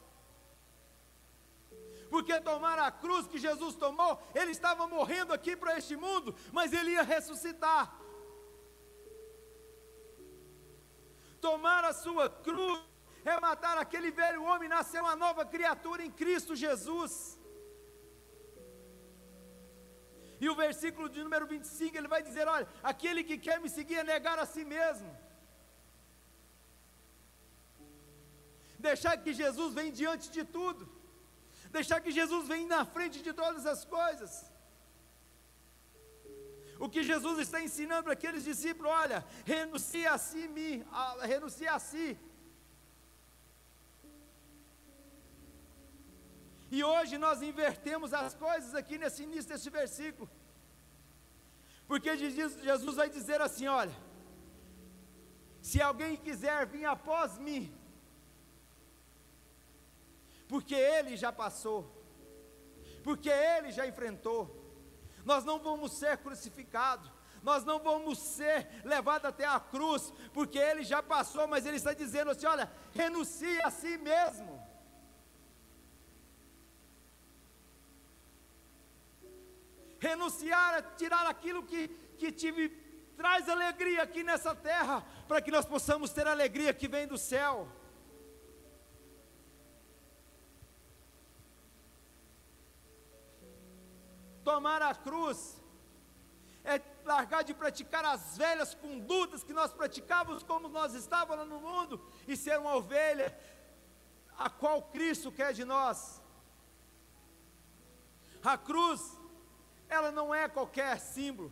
porque 2.10 2.40
tomar 2.42 2.80
a 2.80 2.92
cruz 2.92 3.28
que 3.28 3.38
Jesus 3.38 3.76
tomou, 3.76 4.22
ele 4.34 4.52
estava 4.52 4.88
morrendo 4.88 5.32
aqui 5.32 5.56
para 5.56 5.78
este 5.78 5.96
mundo, 5.96 6.36
mas 6.52 6.74
ele 6.74 6.92
ia 6.92 7.04
ressuscitar. 7.04 7.96
Tomar 11.40 11.86
a 11.86 11.94
sua 11.94 12.30
cruz 12.30 12.82
é 13.24 13.40
matar 13.40 13.78
aquele 13.78 14.12
velho 14.12 14.44
homem, 14.44 14.68
nascer 14.68 15.02
uma 15.02 15.16
nova 15.16 15.46
criatura 15.46 16.04
em 16.04 16.12
Cristo 16.12 16.56
Jesus. 16.56 17.38
E 20.39 20.50
o 20.50 20.55
versículo 20.55 21.10
de 21.10 21.24
número 21.24 21.46
25, 21.46 21.98
ele 21.98 22.08
vai 22.08 22.22
dizer: 22.24 22.48
Olha, 22.48 22.67
aquele 22.81 23.24
que 23.24 23.38
quer 23.38 23.60
me 23.60 23.69
seguir 23.69 23.96
é 23.96 24.03
negar 24.03 24.39
a 24.39 24.46
si 24.46 24.63
mesmo. 24.63 25.10
Deixar 28.77 29.17
que 29.17 29.34
Jesus 29.34 29.74
vem 29.74 29.91
diante 29.91 30.29
de 30.31 30.43
tudo 30.46 31.00
deixar 31.72 32.01
que 32.01 32.12
Jesus 32.12 32.48
venha 32.48 32.67
na 32.67 32.86
frente 32.86 33.22
de 33.22 33.34
todas 33.34 33.65
as 33.65 33.86
coisas. 33.86 34.46
O 36.79 36.88
que 36.89 37.03
Jesus 37.03 37.39
está 37.39 37.62
ensinando 37.62 38.03
para 38.03 38.13
aqueles 38.13 38.43
discípulos, 38.43 38.91
olha, 38.91 39.25
renuncia 39.46 40.13
a 40.13 40.17
si, 40.17 40.48
me, 40.48 40.86
a, 40.91 41.25
renuncia 41.25 41.74
a 41.74 41.79
si. 41.79 42.17
E 46.72 46.84
hoje 46.84 47.18
nós 47.18 47.42
invertemos 47.42 48.14
as 48.14 48.34
coisas 48.36 48.76
aqui 48.76 48.98
nesse 48.98 49.24
início 49.24 49.50
desse 49.52 49.70
versículo. 49.70 50.30
Porque 51.88 52.16
Jesus 52.16 52.96
vai 52.96 53.10
dizer 53.10 53.42
assim: 53.42 53.68
olha, 53.68 53.96
se 55.62 55.82
alguém 55.82 56.16
quiser 56.16 56.68
vir 56.68 56.86
após 56.86 57.38
mim, 57.40 57.76
porque 60.48 60.76
ele 60.76 61.18
já 61.18 61.32
passou, 61.32 61.92
porque 63.04 63.30
ele 63.30 63.72
já 63.72 63.88
enfrentou. 63.88 64.56
Nós 65.26 65.44
não 65.44 65.60
vamos 65.60 65.94
ser 65.94 66.18
crucificados, 66.20 67.12
nós 67.42 67.64
não 67.64 67.80
vamos 67.80 68.20
ser 68.20 68.68
levados 68.84 69.26
até 69.26 69.46
a 69.46 69.60
cruz, 69.60 70.14
porque 70.34 70.58
ele 70.58 70.84
já 70.84 71.02
passou, 71.02 71.48
mas 71.48 71.66
ele 71.66 71.78
está 71.78 71.94
dizendo 71.94 72.30
assim: 72.32 72.46
olha, 72.46 72.72
renuncie 72.94 73.62
a 73.64 73.72
si 73.72 73.98
mesmo. 73.98 74.59
Renunciar 80.00 80.75
a 80.75 80.82
tirar 80.82 81.25
aquilo 81.27 81.63
que, 81.63 81.88
que 82.18 82.32
te 82.32 82.51
traz 83.18 83.50
alegria 83.50 84.01
aqui 84.03 84.24
nessa 84.24 84.56
terra, 84.56 85.06
para 85.27 85.41
que 85.41 85.51
nós 85.51 85.65
possamos 85.65 86.12
ter 86.12 86.25
alegria 86.25 86.74
que 86.74 86.88
vem 86.88 87.06
do 87.06 87.18
céu. 87.18 87.68
Tomar 94.41 94.82
a 94.82 94.96
cruz 94.96 95.62
é 96.63 96.82
largar 97.03 97.44
de 97.44 97.53
praticar 97.53 98.06
as 98.06 98.38
velhas 98.38 98.74
condutas 98.74 99.44
que 99.44 99.53
nós 99.53 99.74
praticávamos 99.74 100.44
como 100.44 100.70
nós 100.70 100.94
estávamos 100.94 101.48
no 101.48 101.60
mundo 101.60 102.01
e 102.27 102.38
ser 102.38 102.58
uma 102.58 102.75
ovelha 102.75 103.38
a 104.38 104.50
qual 104.50 104.82
Cristo 104.84 105.29
quer 105.29 105.53
de 105.53 105.65
nós. 105.65 106.22
A 108.41 108.58
cruz, 108.58 109.19
ela 109.89 110.12
não 110.12 110.34
é 110.34 110.48
qualquer 110.48 111.00
símbolo, 111.00 111.51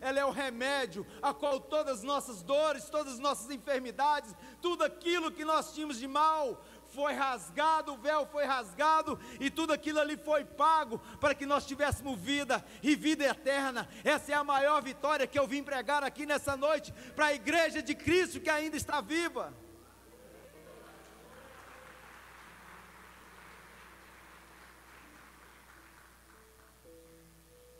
ela 0.00 0.20
é 0.20 0.24
o 0.24 0.30
remédio 0.30 1.06
a 1.20 1.34
qual 1.34 1.58
todas 1.58 1.98
as 1.98 2.02
nossas 2.04 2.42
dores, 2.42 2.88
todas 2.88 3.14
as 3.14 3.18
nossas 3.18 3.50
enfermidades, 3.50 4.34
tudo 4.62 4.84
aquilo 4.84 5.32
que 5.32 5.44
nós 5.44 5.72
tínhamos 5.74 5.98
de 5.98 6.06
mal 6.06 6.62
foi 6.94 7.12
rasgado, 7.12 7.92
o 7.92 7.96
véu 7.96 8.26
foi 8.26 8.44
rasgado 8.44 9.18
e 9.38 9.50
tudo 9.50 9.72
aquilo 9.72 10.00
ali 10.00 10.16
foi 10.16 10.44
pago 10.44 10.98
para 11.20 11.34
que 11.34 11.44
nós 11.44 11.66
tivéssemos 11.66 12.18
vida 12.18 12.64
e 12.82 12.96
vida 12.96 13.24
eterna. 13.24 13.88
Essa 14.04 14.32
é 14.32 14.34
a 14.34 14.44
maior 14.44 14.82
vitória 14.82 15.26
que 15.26 15.38
eu 15.38 15.46
vim 15.46 15.62
pregar 15.62 16.02
aqui 16.02 16.24
nessa 16.24 16.56
noite 16.56 16.92
para 17.14 17.26
a 17.26 17.34
igreja 17.34 17.82
de 17.82 17.94
Cristo 17.94 18.40
que 18.40 18.50
ainda 18.50 18.76
está 18.76 19.00
viva. 19.00 19.52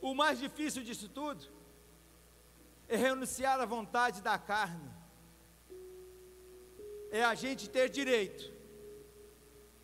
O 0.09 0.15
mais 0.15 0.39
difícil 0.39 0.83
disso 0.83 1.07
tudo 1.07 1.45
é 2.89 2.97
renunciar 2.97 3.61
à 3.61 3.67
vontade 3.67 4.23
da 4.23 4.39
carne, 4.39 4.91
é 7.11 7.23
a 7.23 7.35
gente 7.35 7.69
ter 7.69 7.91
direito 7.91 8.51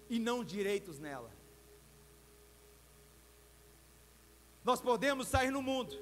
e 0.08 0.18
não 0.18 0.42
direitos 0.42 0.98
nela. 0.98 1.30
Nós 4.64 4.80
podemos 4.80 5.28
sair 5.28 5.50
no 5.50 5.60
mundo, 5.60 5.94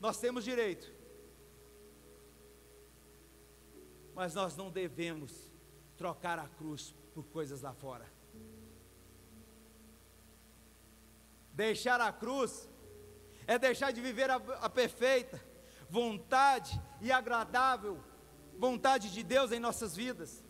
nós 0.00 0.18
temos 0.18 0.42
direito, 0.42 0.92
mas 4.12 4.34
nós 4.34 4.56
não 4.56 4.72
devemos 4.72 5.52
trocar 5.96 6.36
a 6.40 6.48
cruz 6.48 6.92
por 7.14 7.22
coisas 7.26 7.60
lá 7.62 7.72
fora. 7.72 8.19
Deixar 11.60 12.00
a 12.00 12.10
cruz 12.10 12.66
é 13.46 13.58
deixar 13.58 13.92
de 13.92 14.00
viver 14.00 14.30
a, 14.30 14.36
a 14.62 14.70
perfeita 14.70 15.38
vontade 15.90 16.80
e 17.02 17.12
agradável 17.12 18.02
vontade 18.56 19.12
de 19.12 19.22
Deus 19.22 19.52
em 19.52 19.60
nossas 19.60 19.94
vidas. 19.94 20.42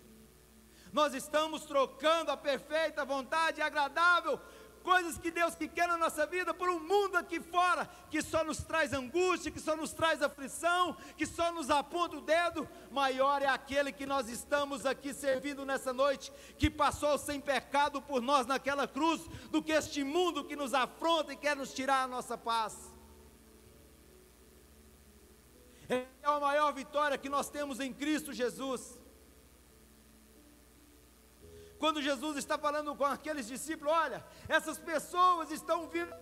Nós 0.93 1.13
estamos 1.13 1.65
trocando 1.65 2.31
a 2.31 2.37
perfeita 2.37 3.05
vontade 3.05 3.61
agradável, 3.61 4.39
coisas 4.83 5.19
que 5.19 5.31
Deus 5.31 5.55
que 5.55 5.69
quer 5.69 5.89
na 5.89 5.97
nossa 5.97 6.27
vida, 6.27 6.53
por 6.53 6.69
um 6.69 6.81
mundo 6.81 7.17
aqui 7.17 7.41
fora 7.41 7.89
que 8.11 8.23
só 8.23 8.45
nos 8.45 8.59
traz 8.59 8.93
angústia, 8.93 9.51
que 9.51 9.61
só 9.61 9.77
nos 9.77 9.93
traz 9.93 10.23
aflição, 10.23 10.97
que 11.17 11.27
só 11.27 11.53
nos 11.53 11.71
aponta 11.71 12.17
o 12.17 12.21
dedo. 12.21 12.69
Maior 12.91 13.43
é 13.43 13.47
aquele 13.47 13.93
que 13.93 14.07
nós 14.07 14.29
estamos 14.29 14.85
aqui 14.85 15.15
servindo 15.15 15.65
nessa 15.65 15.93
noite, 15.93 16.33
que 16.59 16.69
passou 16.69 17.17
sem 17.19 17.41
pecado 17.41 18.03
por 18.03 18.21
nós 18.21 18.47
naquela 18.47 18.87
cruz, 18.87 19.23
do 19.51 19.63
que 19.63 19.73
este 19.73 20.05
mundo 20.05 20.45
que 20.45 20.57
nos 20.57 20.75
afronta 20.75 21.33
e 21.33 21.37
quer 21.37 21.57
nos 21.57 21.73
tirar 21.73 22.05
a 22.05 22.09
nossa 22.09 22.37
paz. 22.37 22.77
É 25.89 26.07
a 26.23 26.39
maior 26.39 26.73
vitória 26.73 27.19
que 27.19 27.29
nós 27.29 27.51
temos 27.51 27.81
em 27.81 27.93
Cristo 27.93 28.33
Jesus. 28.33 29.00
Quando 31.81 32.03
Jesus 32.03 32.37
está 32.37 32.59
falando 32.59 32.95
com 32.95 33.07
aqueles 33.07 33.49
discípulos, 33.49 33.91
olha, 33.91 34.23
essas 34.47 34.79
pessoas 34.79 35.51
estão 35.51 35.89
vindo 35.89 36.15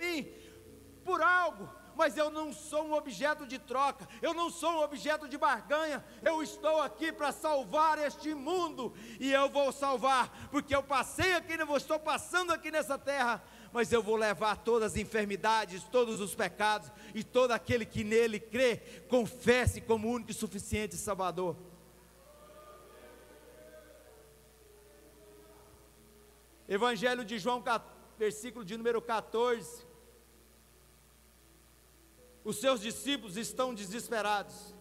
mim 0.00 0.26
por 1.04 1.20
algo, 1.20 1.68
mas 1.94 2.16
eu 2.16 2.30
não 2.30 2.50
sou 2.50 2.86
um 2.86 2.94
objeto 2.94 3.46
de 3.46 3.58
troca, 3.58 4.08
eu 4.22 4.32
não 4.32 4.48
sou 4.48 4.70
um 4.70 4.82
objeto 4.82 5.28
de 5.28 5.36
barganha, 5.36 6.02
eu 6.22 6.42
estou 6.42 6.80
aqui 6.80 7.12
para 7.12 7.30
salvar 7.30 7.98
este 7.98 8.34
mundo, 8.34 8.94
e 9.20 9.30
eu 9.30 9.50
vou 9.50 9.70
salvar, 9.70 10.48
porque 10.50 10.74
eu 10.74 10.82
passei 10.82 11.34
aqui, 11.34 11.52
eu 11.60 11.76
estou 11.76 11.98
passando 12.00 12.50
aqui 12.50 12.70
nessa 12.70 12.96
terra, 12.96 13.44
mas 13.70 13.92
eu 13.92 14.02
vou 14.02 14.16
levar 14.16 14.56
todas 14.56 14.92
as 14.92 14.98
enfermidades, 14.98 15.84
todos 15.84 16.22
os 16.22 16.34
pecados, 16.34 16.90
e 17.14 17.22
todo 17.22 17.50
aquele 17.50 17.84
que 17.84 18.02
nele 18.02 18.40
crê, 18.40 18.78
confesse 19.10 19.78
como 19.82 20.10
único 20.10 20.30
e 20.30 20.34
suficiente 20.34 20.96
Salvador. 20.96 21.71
Evangelho 26.68 27.24
de 27.24 27.38
João, 27.38 27.62
versículo 28.18 28.64
de 28.64 28.76
número 28.76 29.00
14. 29.00 29.86
Os 32.44 32.58
seus 32.58 32.80
discípulos 32.80 33.36
estão 33.36 33.74
desesperados. 33.74 34.74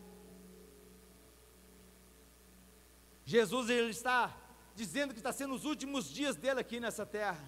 Jesus 3.23 3.69
ele 3.69 3.91
está 3.91 4.35
dizendo 4.75 5.13
que 5.13 5.19
está 5.19 5.31
sendo 5.31 5.53
os 5.53 5.63
últimos 5.63 6.09
dias 6.09 6.35
dele 6.35 6.59
aqui 6.59 6.79
nessa 6.79 7.05
terra. 7.05 7.43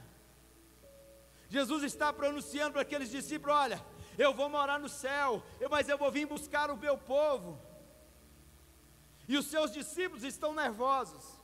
Jesus 1.49 1.83
está 1.83 2.11
pronunciando 2.13 2.73
para 2.73 2.81
aqueles 2.81 3.09
discípulos: 3.09 3.55
olha, 3.55 3.83
eu 4.17 4.33
vou 4.33 4.49
morar 4.49 4.79
no 4.79 4.89
céu, 4.89 5.43
mas 5.69 5.89
eu 5.89 5.97
vou 5.97 6.11
vir 6.11 6.25
buscar 6.25 6.69
o 6.71 6.77
meu 6.77 6.97
povo. 6.97 7.59
E 9.27 9.37
os 9.37 9.47
seus 9.47 9.71
discípulos 9.71 10.23
estão 10.23 10.53
nervosos. 10.53 11.42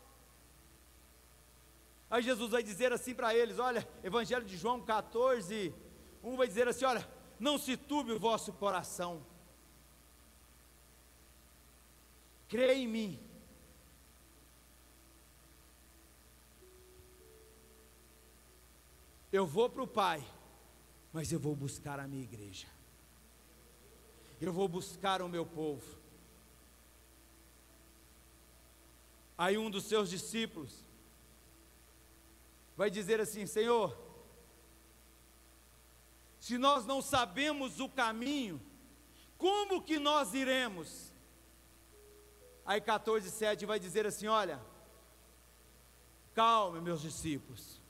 Aí 2.09 2.23
Jesus 2.23 2.51
vai 2.51 2.63
dizer 2.63 2.91
assim 2.91 3.13
para 3.13 3.33
eles: 3.35 3.59
olha, 3.59 3.87
Evangelho 4.03 4.45
de 4.45 4.57
João 4.57 4.81
14, 4.81 5.73
um 6.23 6.35
vai 6.35 6.47
dizer 6.47 6.67
assim: 6.67 6.85
olha, 6.85 7.07
não 7.39 7.57
se 7.57 7.77
turbe 7.77 8.11
o 8.11 8.19
vosso 8.19 8.51
coração, 8.53 9.25
crê 12.47 12.73
em 12.75 12.87
mim, 12.87 13.29
Eu 19.31 19.45
vou 19.45 19.69
para 19.69 19.83
o 19.83 19.87
Pai, 19.87 20.25
mas 21.13 21.31
eu 21.31 21.39
vou 21.39 21.55
buscar 21.55 21.99
a 21.99 22.07
minha 22.07 22.23
igreja. 22.23 22.67
Eu 24.41 24.51
vou 24.51 24.67
buscar 24.67 25.21
o 25.21 25.29
meu 25.29 25.45
povo. 25.45 25.85
Aí 29.37 29.57
um 29.57 29.69
dos 29.69 29.83
seus 29.83 30.09
discípulos 30.09 30.83
vai 32.79 32.89
dizer 32.89 33.19
assim: 33.19 33.45
Senhor, 33.45 33.95
se 36.39 36.57
nós 36.57 36.85
não 36.85 37.01
sabemos 37.01 37.81
o 37.81 37.89
caminho, 37.89 38.61
como 39.37 39.81
que 39.81 39.99
nós 39.99 40.33
iremos? 40.33 41.11
Aí 42.65 42.79
14, 42.79 43.29
7 43.29 43.65
vai 43.65 43.81
dizer 43.81 44.07
assim: 44.07 44.27
Olha, 44.27 44.61
calme, 46.33 46.79
meus 46.79 47.01
discípulos, 47.01 47.81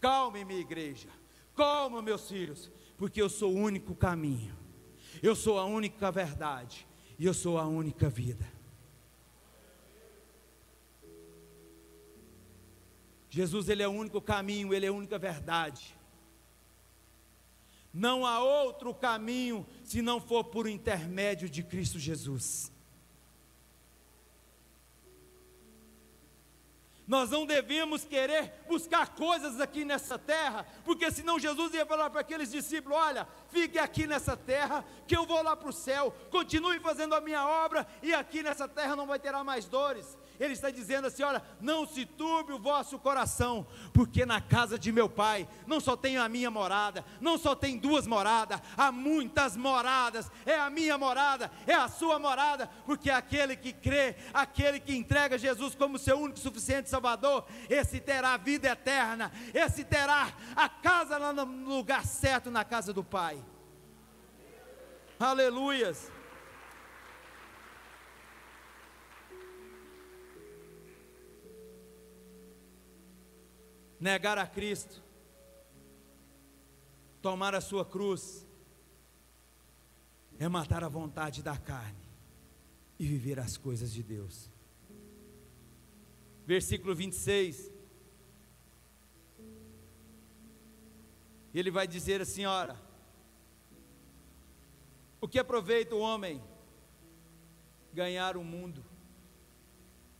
Calme, 0.00 0.44
minha 0.44 0.58
igreja. 0.58 1.08
Calma, 1.54 2.02
meus 2.02 2.28
filhos, 2.28 2.68
porque 2.96 3.22
eu 3.22 3.28
sou 3.28 3.52
o 3.52 3.56
único 3.56 3.94
caminho. 3.94 4.58
Eu 5.22 5.36
sou 5.36 5.56
a 5.56 5.64
única 5.64 6.10
verdade 6.10 6.84
e 7.16 7.24
eu 7.24 7.32
sou 7.32 7.56
a 7.56 7.68
única 7.68 8.10
vida. 8.10 8.51
Jesus 13.34 13.70
ele 13.70 13.82
é 13.82 13.88
o 13.88 13.92
único 13.92 14.20
caminho, 14.20 14.74
ele 14.74 14.84
é 14.84 14.90
a 14.90 14.92
única 14.92 15.18
verdade. 15.18 15.96
Não 17.90 18.26
há 18.26 18.40
outro 18.40 18.92
caminho 18.92 19.66
se 19.84 20.02
não 20.02 20.20
for 20.20 20.44
por 20.44 20.66
intermédio 20.68 21.48
de 21.48 21.62
Cristo 21.62 21.98
Jesus. 21.98 22.71
Nós 27.06 27.30
não 27.30 27.44
devemos 27.44 28.04
querer 28.04 28.64
buscar 28.68 29.08
coisas 29.14 29.60
aqui 29.60 29.84
nessa 29.84 30.18
terra, 30.18 30.64
porque 30.84 31.10
senão 31.10 31.38
Jesus 31.38 31.74
ia 31.74 31.84
falar 31.84 32.08
para 32.10 32.20
aqueles 32.20 32.50
discípulos: 32.50 32.96
olha, 32.96 33.26
fique 33.48 33.78
aqui 33.78 34.06
nessa 34.06 34.36
terra, 34.36 34.84
que 35.06 35.16
eu 35.16 35.26
vou 35.26 35.42
lá 35.42 35.56
para 35.56 35.68
o 35.68 35.72
céu, 35.72 36.14
continue 36.30 36.78
fazendo 36.78 37.14
a 37.14 37.20
minha 37.20 37.46
obra, 37.46 37.86
e 38.02 38.14
aqui 38.14 38.42
nessa 38.42 38.68
terra 38.68 38.94
não 38.94 39.06
vai 39.06 39.18
ter 39.18 39.32
mais 39.42 39.66
dores. 39.66 40.16
Ele 40.38 40.52
está 40.52 40.70
dizendo 40.70 41.06
assim: 41.06 41.22
olha, 41.22 41.42
não 41.60 41.86
se 41.86 42.06
turbe 42.06 42.52
o 42.52 42.58
vosso 42.58 42.98
coração, 42.98 43.66
porque 43.92 44.24
na 44.24 44.40
casa 44.40 44.78
de 44.78 44.92
meu 44.92 45.08
pai 45.08 45.48
não 45.66 45.80
só 45.80 45.96
tem 45.96 46.16
a 46.16 46.28
minha 46.28 46.50
morada, 46.50 47.04
não 47.20 47.36
só 47.36 47.54
tem 47.54 47.78
duas 47.78 48.06
moradas, 48.06 48.60
há 48.76 48.92
muitas 48.92 49.56
moradas. 49.56 50.30
É 50.46 50.58
a 50.58 50.70
minha 50.70 50.96
morada, 50.96 51.50
é 51.66 51.74
a 51.74 51.88
sua 51.88 52.18
morada, 52.18 52.70
porque 52.86 53.10
aquele 53.10 53.56
que 53.56 53.72
crê, 53.72 54.16
aquele 54.32 54.78
que 54.78 54.96
entrega 54.96 55.36
Jesus 55.36 55.74
como 55.74 55.98
seu 55.98 56.18
único 56.18 56.38
suficiente 56.38 56.91
Salvador, 56.92 57.46
esse 57.70 57.98
terá 58.00 58.34
a 58.34 58.36
vida 58.36 58.68
eterna, 58.68 59.32
esse 59.54 59.82
terá 59.82 60.30
a 60.54 60.68
casa 60.68 61.16
lá 61.16 61.32
no 61.32 61.44
lugar 61.44 62.04
certo, 62.04 62.50
na 62.50 62.64
casa 62.64 62.92
do 62.92 63.02
Pai. 63.02 63.42
Aleluias. 65.18 66.10
negar 74.02 74.36
a 74.36 74.44
Cristo, 74.48 75.00
tomar 77.22 77.54
a 77.54 77.60
sua 77.60 77.84
cruz, 77.84 78.44
é 80.40 80.48
matar 80.48 80.82
a 80.82 80.88
vontade 80.88 81.40
da 81.40 81.56
carne 81.56 82.02
e 82.98 83.06
viver 83.06 83.38
as 83.38 83.56
coisas 83.56 83.92
de 83.92 84.02
Deus 84.02 84.51
versículo 86.46 86.94
26. 86.94 87.70
Ele 91.54 91.70
vai 91.70 91.86
dizer 91.86 92.20
assim: 92.20 92.44
Ora, 92.46 92.80
o 95.20 95.28
que 95.28 95.38
aproveita 95.38 95.94
o 95.94 96.00
homem? 96.00 96.42
Ganhar 97.92 98.36
o 98.36 98.44
mundo 98.44 98.82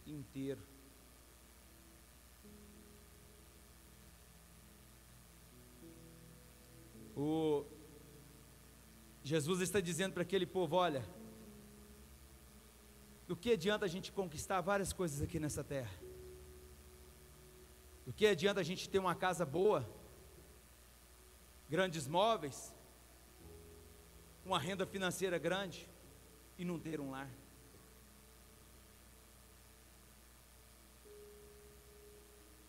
inteiro. 0.07 0.61
O 7.17 7.65
Jesus 9.25 9.61
está 9.61 9.81
dizendo 9.81 10.13
para 10.13 10.23
aquele 10.23 10.47
povo: 10.47 10.77
olha, 10.77 11.05
do 13.27 13.37
que 13.37 13.53
adianta 13.53 13.85
a 13.85 13.89
gente 13.89 14.13
conquistar 14.13 14.61
várias 14.61 14.93
coisas 14.93 15.23
aqui 15.23 15.39
nessa 15.39 15.63
terra? 15.63 15.91
Do 18.05 18.13
que 18.13 18.27
adianta 18.27 18.61
a 18.61 18.65
gente 18.65 18.89
ter 18.89 18.99
uma 18.99 19.15
casa 19.15 19.47
boa, 19.47 19.89
grandes 21.71 22.09
móveis, 22.09 22.75
uma 24.45 24.59
renda 24.59 24.85
financeira 24.85 25.39
grande 25.39 25.89
e 26.59 26.65
não 26.65 26.79
ter 26.79 27.01
um 27.01 27.13
lar? 27.13 27.31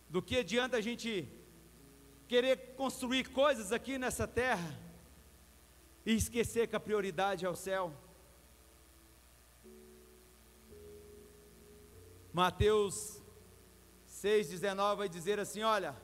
Do 0.08 0.22
que 0.22 0.38
adianta 0.38 0.76
a 0.76 0.80
gente 0.80 1.28
querer 2.28 2.76
construir 2.76 3.30
coisas 3.30 3.72
aqui 3.72 3.98
nessa 3.98 4.28
terra 4.28 4.78
e 6.06 6.14
esquecer 6.14 6.68
que 6.68 6.76
a 6.76 6.80
prioridade 6.80 7.44
é 7.44 7.48
o 7.48 7.56
céu? 7.56 7.92
Mateus 12.32 13.23
6,19 14.24 14.96
vai 14.96 15.08
dizer 15.08 15.38
assim: 15.38 15.62
Olha, 15.62 15.94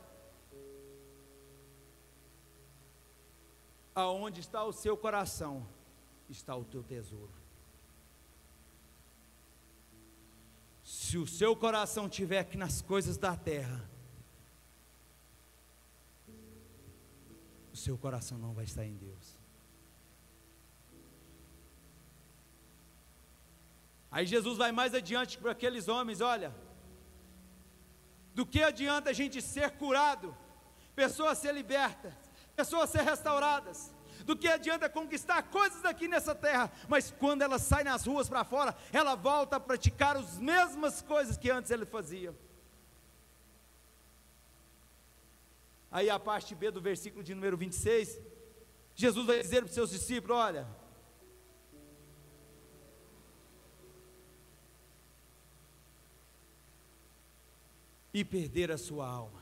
aonde 3.94 4.40
está 4.40 4.62
o 4.62 4.74
seu 4.74 4.94
coração, 4.94 5.66
está 6.28 6.54
o 6.54 6.62
teu 6.62 6.82
tesouro. 6.82 7.32
Se 10.84 11.16
o 11.16 11.26
seu 11.26 11.56
coração 11.56 12.08
estiver 12.08 12.40
aqui 12.40 12.58
nas 12.58 12.82
coisas 12.82 13.16
da 13.16 13.34
terra, 13.34 13.88
o 17.72 17.76
seu 17.76 17.96
coração 17.96 18.36
não 18.36 18.52
vai 18.52 18.66
estar 18.66 18.84
em 18.84 18.96
Deus. 18.96 19.38
Aí 24.10 24.26
Jesus 24.26 24.58
vai 24.58 24.72
mais 24.72 24.92
adiante 24.92 25.38
para 25.38 25.52
aqueles 25.52 25.88
homens: 25.88 26.20
olha, 26.20 26.54
do 28.40 28.46
que 28.46 28.62
adianta 28.62 29.10
a 29.10 29.12
gente 29.12 29.42
ser 29.42 29.72
curado, 29.72 30.34
pessoas 30.96 31.36
ser 31.36 31.52
libertas, 31.52 32.14
pessoas 32.56 32.88
ser 32.88 33.02
restauradas, 33.02 33.92
do 34.24 34.34
que 34.34 34.48
adianta 34.48 34.88
conquistar 34.88 35.42
coisas 35.42 35.84
aqui 35.84 36.08
nessa 36.08 36.34
terra, 36.34 36.72
mas 36.88 37.10
quando 37.10 37.42
ela 37.42 37.58
sai 37.58 37.84
nas 37.84 38.06
ruas 38.06 38.30
para 38.30 38.42
fora, 38.42 38.74
ela 38.94 39.14
volta 39.14 39.56
a 39.56 39.60
praticar 39.60 40.16
as 40.16 40.38
mesmas 40.38 41.02
coisas 41.02 41.36
que 41.36 41.50
antes 41.50 41.70
ele 41.70 41.84
fazia. 41.84 42.34
Aí 45.90 46.08
a 46.08 46.18
parte 46.18 46.54
B 46.54 46.70
do 46.70 46.80
versículo 46.80 47.22
de 47.22 47.34
número 47.34 47.58
26, 47.58 48.18
Jesus 48.94 49.26
vai 49.26 49.42
dizer 49.42 49.58
para 49.58 49.68
os 49.68 49.74
seus 49.74 49.90
discípulos: 49.90 50.34
olha, 50.38 50.66
e 58.12 58.24
perder 58.24 58.70
a 58.70 58.78
sua 58.78 59.06
alma. 59.06 59.40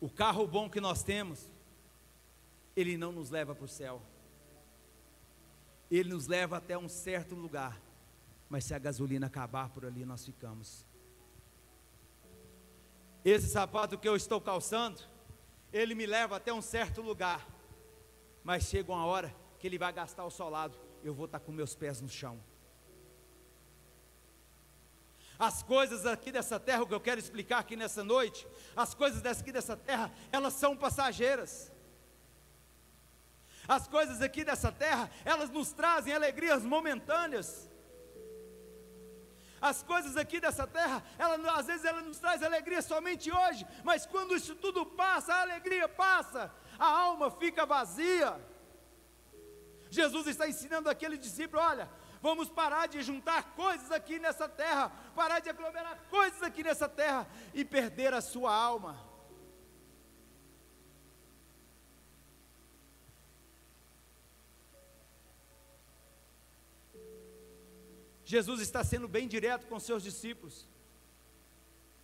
O 0.00 0.08
carro 0.08 0.46
bom 0.46 0.68
que 0.70 0.80
nós 0.80 1.02
temos, 1.02 1.52
ele 2.74 2.96
não 2.96 3.12
nos 3.12 3.28
leva 3.28 3.54
para 3.54 3.64
o 3.64 3.68
céu. 3.68 4.00
Ele 5.90 6.08
nos 6.08 6.26
leva 6.26 6.56
até 6.56 6.78
um 6.78 6.88
certo 6.88 7.34
lugar. 7.34 7.78
Mas 8.48 8.64
se 8.64 8.72
a 8.72 8.78
gasolina 8.78 9.26
acabar 9.26 9.68
por 9.68 9.84
ali, 9.84 10.04
nós 10.06 10.24
ficamos. 10.24 10.86
Esse 13.22 13.48
sapato 13.48 13.98
que 13.98 14.08
eu 14.08 14.16
estou 14.16 14.40
calçando, 14.40 15.02
ele 15.70 15.94
me 15.94 16.06
leva 16.06 16.36
até 16.36 16.52
um 16.52 16.62
certo 16.62 17.02
lugar. 17.02 17.46
Mas 18.42 18.64
chega 18.64 18.90
uma 18.90 19.04
hora 19.04 19.34
que 19.58 19.66
ele 19.66 19.76
vai 19.76 19.92
gastar 19.92 20.24
o 20.24 20.30
solado, 20.30 20.78
eu 21.04 21.12
vou 21.12 21.26
estar 21.26 21.40
com 21.40 21.52
meus 21.52 21.74
pés 21.74 22.00
no 22.00 22.08
chão. 22.08 22.40
As 25.48 25.62
coisas 25.62 26.04
aqui 26.04 26.30
dessa 26.30 26.60
terra, 26.60 26.82
o 26.82 26.86
que 26.86 26.92
eu 26.92 27.00
quero 27.00 27.18
explicar 27.18 27.60
aqui 27.60 27.74
nessa 27.74 28.04
noite, 28.04 28.46
as 28.76 28.92
coisas 28.92 29.24
aqui 29.24 29.50
dessa 29.50 29.74
terra, 29.74 30.12
elas 30.30 30.52
são 30.52 30.76
passageiras. 30.76 31.72
As 33.66 33.88
coisas 33.88 34.20
aqui 34.20 34.44
dessa 34.44 34.70
terra, 34.70 35.10
elas 35.24 35.48
nos 35.48 35.72
trazem 35.72 36.12
alegrias 36.12 36.62
momentâneas. 36.62 37.70
As 39.62 39.82
coisas 39.82 40.14
aqui 40.18 40.40
dessa 40.40 40.66
terra, 40.66 41.02
ela, 41.18 41.36
às 41.58 41.66
vezes 41.66 41.86
ela 41.86 42.02
nos 42.02 42.18
traz 42.18 42.42
alegria 42.42 42.82
somente 42.82 43.32
hoje, 43.32 43.66
mas 43.82 44.04
quando 44.04 44.36
isso 44.36 44.54
tudo 44.54 44.84
passa, 44.84 45.32
a 45.32 45.40
alegria 45.40 45.88
passa, 45.88 46.52
a 46.78 46.86
alma 46.86 47.30
fica 47.30 47.64
vazia. 47.64 48.38
Jesus 49.90 50.26
está 50.26 50.46
ensinando 50.46 50.90
aquele 50.90 51.16
discípulo: 51.16 51.62
olha, 51.62 51.88
Vamos 52.20 52.50
parar 52.50 52.86
de 52.86 53.02
juntar 53.02 53.54
coisas 53.54 53.90
aqui 53.90 54.18
nessa 54.18 54.48
terra, 54.48 54.90
parar 55.14 55.40
de 55.40 55.48
aglomerar 55.48 55.98
coisas 56.10 56.42
aqui 56.42 56.62
nessa 56.62 56.88
terra 56.88 57.26
e 57.54 57.64
perder 57.64 58.12
a 58.12 58.20
sua 58.20 58.54
alma. 58.54 59.10
Jesus 68.22 68.60
está 68.60 68.84
sendo 68.84 69.08
bem 69.08 69.26
direto 69.26 69.66
com 69.66 69.80
seus 69.80 70.02
discípulos. 70.04 70.68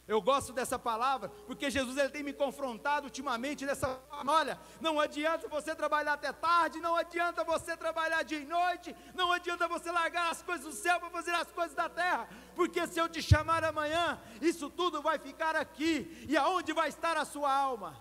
Eu 0.09 0.23
gosto 0.23 0.53
dessa 0.53 0.79
palavra, 0.79 1.29
porque 1.47 1.69
Jesus 1.69 1.97
ele 1.97 2.11
tem 2.11 2.23
me 2.23 2.33
confrontado 2.33 3.07
ultimamente 3.07 3.67
nessa 3.67 4.01
olha, 4.25 4.57
não 4.81 5.01
adianta 5.01 5.49
você 5.49 5.75
trabalhar 5.75 6.13
até 6.13 6.33
tarde, 6.33 6.79
não 6.79 6.95
adianta 6.95 7.43
você 7.43 7.77
trabalhar 7.77 8.23
dia 8.23 8.39
e 8.39 8.45
noite, 8.45 8.95
não 9.17 9.33
adianta 9.33 9.67
você 9.67 9.91
largar 9.91 10.31
as 10.31 10.43
coisas 10.43 10.65
do 10.65 10.73
céu 10.73 11.01
para 11.01 11.11
fazer 11.11 11.33
as 11.33 11.51
coisas 11.51 11.75
da 11.75 11.89
terra, 11.89 12.29
porque 12.55 12.87
se 12.87 13.01
eu 13.01 13.09
te 13.09 13.21
chamar 13.21 13.65
amanhã, 13.65 14.21
isso 14.41 14.71
tudo 14.71 15.03
vai 15.03 15.19
ficar 15.19 15.57
aqui, 15.57 16.25
e 16.29 16.37
aonde 16.37 16.73
vai 16.73 16.89
estar 16.89 17.17
a 17.17 17.25
sua 17.25 17.53
alma? 17.53 18.01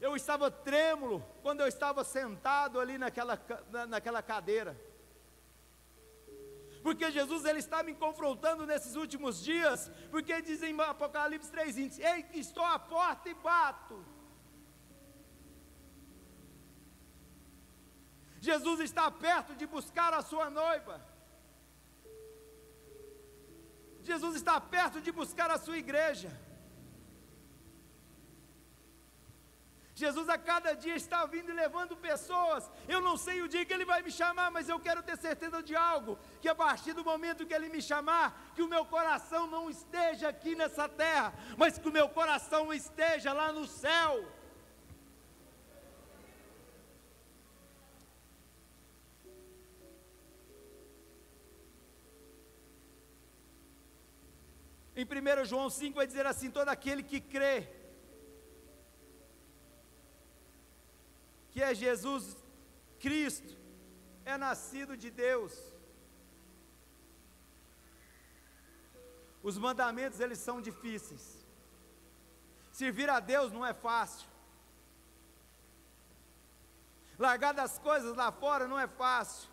Eu 0.00 0.16
estava 0.16 0.50
trêmulo 0.50 1.24
quando 1.40 1.60
eu 1.60 1.68
estava 1.68 2.02
sentado 2.02 2.80
ali 2.80 2.98
naquela, 2.98 3.38
naquela 3.86 4.22
cadeira 4.22 4.89
porque 6.82 7.10
Jesus 7.10 7.44
ele 7.44 7.58
está 7.58 7.82
me 7.82 7.94
confrontando 7.94 8.66
nesses 8.66 8.96
últimos 8.96 9.42
dias, 9.42 9.90
porque 10.10 10.40
diz 10.40 10.62
em 10.62 10.78
Apocalipse 10.80 11.50
3:20, 11.50 12.00
ei, 12.00 12.40
estou 12.40 12.64
à 12.64 12.78
porta 12.78 13.28
e 13.28 13.34
bato. 13.34 14.04
Jesus 18.40 18.80
está 18.80 19.10
perto 19.10 19.54
de 19.54 19.66
buscar 19.66 20.14
a 20.14 20.22
sua 20.22 20.48
noiva. 20.48 20.96
Jesus 24.02 24.34
está 24.36 24.58
perto 24.58 25.00
de 25.00 25.12
buscar 25.12 25.50
a 25.50 25.58
sua 25.58 25.76
igreja. 25.76 26.30
Jesus 30.02 30.28
a 30.34 30.38
cada 30.50 30.70
dia 30.82 30.96
está 30.96 31.20
vindo 31.32 31.50
e 31.50 31.60
levando 31.62 31.94
pessoas. 32.08 32.62
Eu 32.94 33.00
não 33.06 33.16
sei 33.24 33.36
o 33.42 33.48
dia 33.52 33.64
que 33.66 33.74
Ele 33.76 33.84
vai 33.92 34.00
me 34.06 34.12
chamar, 34.20 34.48
mas 34.50 34.68
eu 34.68 34.78
quero 34.86 35.02
ter 35.08 35.16
certeza 35.26 35.62
de 35.68 35.76
algo: 35.76 36.18
que 36.40 36.48
a 36.48 36.54
partir 36.54 36.92
do 36.98 37.04
momento 37.10 37.46
que 37.46 37.56
Ele 37.58 37.68
me 37.68 37.82
chamar, 37.90 38.26
que 38.54 38.62
o 38.62 38.72
meu 38.74 38.84
coração 38.94 39.46
não 39.46 39.64
esteja 39.68 40.28
aqui 40.28 40.54
nessa 40.60 40.88
terra, 40.88 41.32
mas 41.56 41.78
que 41.78 41.88
o 41.88 41.96
meu 41.98 42.08
coração 42.08 42.72
esteja 42.72 43.32
lá 43.40 43.48
no 43.52 43.66
céu. 43.66 44.12
Em 54.96 55.04
1 55.04 55.44
João 55.44 55.68
5 55.70 55.96
vai 55.96 56.06
dizer 56.06 56.26
assim: 56.26 56.50
todo 56.50 56.68
aquele 56.68 57.02
que 57.02 57.20
crê 57.20 57.79
que 61.60 61.64
é 61.64 61.74
Jesus 61.74 62.38
Cristo, 62.98 63.54
é 64.24 64.38
nascido 64.38 64.96
de 64.96 65.10
Deus. 65.10 65.52
Os 69.42 69.58
mandamentos 69.58 70.20
eles 70.20 70.38
são 70.38 70.62
difíceis. 70.62 71.46
Servir 72.72 73.10
a 73.10 73.20
Deus 73.20 73.52
não 73.52 73.66
é 73.66 73.74
fácil. 73.74 74.26
Largar 77.18 77.52
das 77.52 77.78
coisas 77.78 78.16
lá 78.16 78.32
fora 78.32 78.66
não 78.66 78.80
é 78.80 78.86
fácil. 78.86 79.50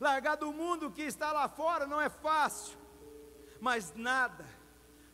Largar 0.00 0.36
do 0.36 0.50
mundo 0.50 0.90
que 0.90 1.02
está 1.02 1.30
lá 1.30 1.46
fora 1.46 1.86
não 1.86 2.00
é 2.00 2.08
fácil. 2.08 2.78
Mas 3.60 3.92
nada, 3.94 4.46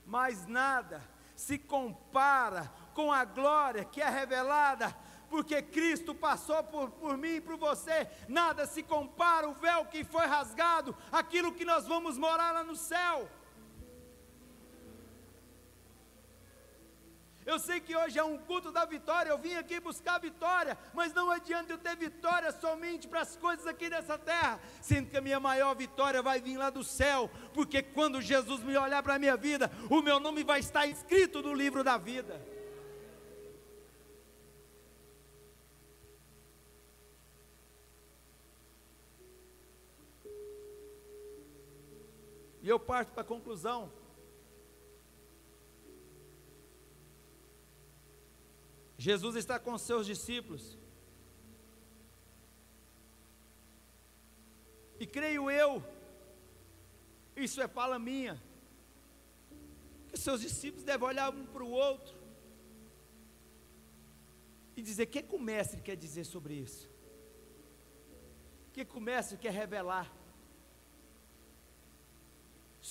mais 0.06 0.46
nada 0.46 1.02
se 1.34 1.58
compara 1.58 2.72
com 2.94 3.10
a 3.10 3.24
glória 3.24 3.84
que 3.84 4.00
é 4.00 4.08
revelada 4.08 4.96
porque 5.30 5.62
Cristo 5.62 6.14
passou 6.14 6.62
por, 6.64 6.90
por 6.90 7.16
mim 7.16 7.36
e 7.36 7.40
por 7.40 7.56
você. 7.56 8.08
Nada 8.28 8.66
se 8.66 8.82
compara 8.82 9.48
o 9.48 9.54
véu 9.54 9.86
que 9.86 10.02
foi 10.02 10.26
rasgado, 10.26 10.94
aquilo 11.10 11.54
que 11.54 11.64
nós 11.64 11.86
vamos 11.86 12.18
morar 12.18 12.52
lá 12.52 12.64
no 12.64 12.74
céu. 12.74 13.30
Eu 17.46 17.58
sei 17.58 17.80
que 17.80 17.96
hoje 17.96 18.18
é 18.18 18.22
um 18.22 18.36
culto 18.36 18.70
da 18.70 18.84
vitória, 18.84 19.30
eu 19.30 19.38
vim 19.38 19.54
aqui 19.54 19.80
buscar 19.80 20.18
vitória, 20.18 20.76
mas 20.92 21.14
não 21.14 21.30
adianta 21.30 21.72
eu 21.72 21.78
ter 21.78 21.96
vitória 21.96 22.52
somente 22.52 23.08
para 23.08 23.22
as 23.22 23.34
coisas 23.34 23.66
aqui 23.66 23.88
nessa 23.88 24.18
terra, 24.18 24.60
sendo 24.80 25.10
que 25.10 25.16
a 25.16 25.20
minha 25.20 25.40
maior 25.40 25.74
vitória 25.74 26.22
vai 26.22 26.40
vir 26.40 26.58
lá 26.58 26.70
do 26.70 26.84
céu, 26.84 27.30
porque 27.54 27.82
quando 27.82 28.20
Jesus 28.20 28.62
me 28.62 28.76
olhar 28.76 29.02
para 29.02 29.14
a 29.14 29.18
minha 29.18 29.36
vida, 29.36 29.70
o 29.88 30.02
meu 30.02 30.20
nome 30.20 30.44
vai 30.44 30.60
estar 30.60 30.86
escrito 30.86 31.42
no 31.42 31.54
livro 31.54 31.82
da 31.82 31.96
vida. 31.96 32.59
E 42.62 42.68
eu 42.68 42.78
parto 42.78 43.12
para 43.12 43.22
a 43.22 43.24
conclusão. 43.24 43.90
Jesus 48.98 49.34
está 49.36 49.58
com 49.58 49.78
seus 49.78 50.06
discípulos. 50.06 50.76
E 54.98 55.06
creio 55.06 55.50
eu, 55.50 55.82
isso 57.34 57.62
é 57.62 57.66
fala 57.66 57.98
minha, 57.98 58.38
que 60.08 60.18
seus 60.18 60.42
discípulos 60.42 60.84
devem 60.84 61.08
olhar 61.08 61.32
um 61.32 61.46
para 61.46 61.64
o 61.64 61.70
outro 61.70 62.14
e 64.76 64.82
dizer: 64.82 65.04
o 65.04 65.06
que, 65.06 65.20
é 65.20 65.22
que 65.22 65.34
o 65.34 65.40
mestre 65.40 65.80
quer 65.80 65.96
dizer 65.96 66.24
sobre 66.24 66.52
isso? 66.52 66.86
O 68.68 68.72
que, 68.72 68.82
é 68.82 68.84
que 68.84 68.98
o 68.98 69.00
mestre 69.00 69.38
quer 69.38 69.52
revelar? 69.52 70.14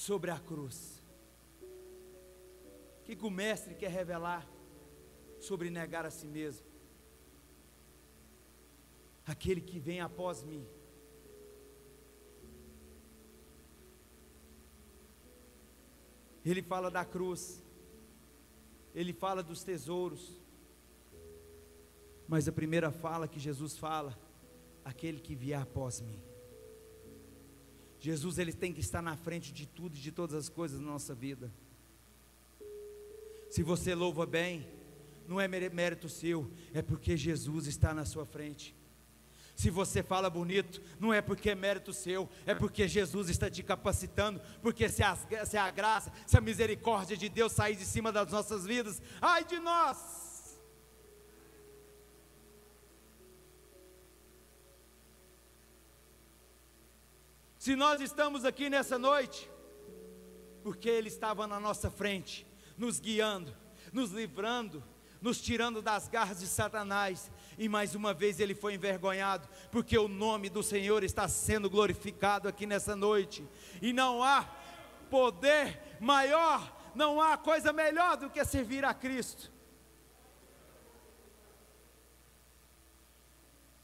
Sobre 0.09 0.31
a 0.31 0.39
cruz. 0.39 0.77
O 2.99 3.03
que, 3.03 3.15
que 3.15 3.25
o 3.27 3.29
Mestre 3.29 3.75
quer 3.75 3.91
revelar 3.91 4.43
sobre 5.39 5.69
negar 5.69 6.03
a 6.03 6.09
si 6.09 6.25
mesmo? 6.25 6.65
Aquele 9.23 9.61
que 9.61 9.77
vem 9.77 10.01
após 10.01 10.41
mim. 10.43 10.65
Ele 16.43 16.63
fala 16.63 16.89
da 16.89 17.05
cruz, 17.05 17.63
ele 18.95 19.13
fala 19.13 19.43
dos 19.43 19.63
tesouros, 19.63 20.41
mas 22.27 22.47
a 22.47 22.51
primeira 22.51 22.89
fala 22.89 23.27
que 23.27 23.39
Jesus 23.39 23.77
fala, 23.77 24.17
aquele 24.83 25.19
que 25.19 25.35
vier 25.35 25.61
após 25.61 26.01
mim. 26.01 26.19
Jesus 27.99 28.37
ele 28.37 28.53
tem 28.53 28.73
que 28.73 28.79
estar 28.79 29.01
na 29.01 29.17
frente 29.17 29.51
de 29.51 29.65
tudo 29.65 29.97
e 29.97 29.99
de 29.99 30.11
todas 30.11 30.35
as 30.35 30.49
coisas 30.49 30.79
na 30.79 30.87
nossa 30.87 31.13
vida. 31.13 31.51
Se 33.49 33.61
você 33.61 33.93
louva 33.93 34.25
bem, 34.25 34.67
não 35.27 35.39
é 35.39 35.47
mérito 35.47 36.07
seu, 36.07 36.49
é 36.73 36.81
porque 36.81 37.17
Jesus 37.17 37.67
está 37.67 37.93
na 37.93 38.05
sua 38.05 38.25
frente. 38.25 38.75
Se 39.55 39.69
você 39.69 40.01
fala 40.01 40.29
bonito, 40.29 40.81
não 40.99 41.13
é 41.13 41.21
porque 41.21 41.49
é 41.49 41.55
mérito 41.55 41.91
seu, 41.91 42.29
é 42.45 42.55
porque 42.55 42.87
Jesus 42.87 43.27
está 43.27 43.49
te 43.49 43.61
capacitando. 43.61 44.39
Porque 44.61 44.87
se 44.87 45.03
a, 45.03 45.17
se 45.45 45.57
a 45.57 45.69
graça, 45.69 46.13
se 46.25 46.37
a 46.37 46.41
misericórdia 46.41 47.17
de 47.17 47.27
Deus 47.27 47.51
sair 47.51 47.75
de 47.75 47.83
cima 47.83 48.09
das 48.09 48.31
nossas 48.31 48.65
vidas, 48.65 49.01
ai 49.21 49.43
de 49.43 49.59
nós! 49.59 50.28
Se 57.69 57.75
nós 57.75 58.01
estamos 58.01 58.45
aqui 58.45 58.67
nessa 58.67 58.97
noite, 58.97 59.47
porque 60.63 60.89
Ele 60.89 61.07
estava 61.07 61.45
na 61.45 61.59
nossa 61.59 61.91
frente, 61.91 62.43
nos 62.75 62.99
guiando, 62.99 63.55
nos 63.93 64.09
livrando, 64.09 64.83
nos 65.21 65.39
tirando 65.39 65.79
das 65.79 66.07
garras 66.07 66.39
de 66.39 66.47
Satanás, 66.47 67.31
e 67.59 67.69
mais 67.69 67.93
uma 67.93 68.11
vez 68.11 68.39
ele 68.39 68.55
foi 68.55 68.73
envergonhado, 68.73 69.47
porque 69.71 69.95
o 69.95 70.07
nome 70.07 70.49
do 70.49 70.63
Senhor 70.63 71.03
está 71.03 71.27
sendo 71.27 71.69
glorificado 71.69 72.47
aqui 72.47 72.65
nessa 72.65 72.95
noite, 72.95 73.47
e 73.79 73.93
não 73.93 74.23
há 74.23 74.49
poder 75.11 75.79
maior, 75.99 76.75
não 76.95 77.21
há 77.21 77.37
coisa 77.37 77.71
melhor 77.71 78.17
do 78.17 78.31
que 78.31 78.43
servir 78.45 78.83
a 78.83 78.95
Cristo. 78.95 79.51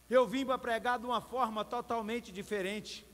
Eu 0.10 0.26
vim 0.26 0.43
para 0.43 0.58
pregar 0.58 0.98
de 0.98 1.06
uma 1.06 1.21
forma 1.21 1.63
totalmente 1.63 2.32
diferente. 2.32 3.06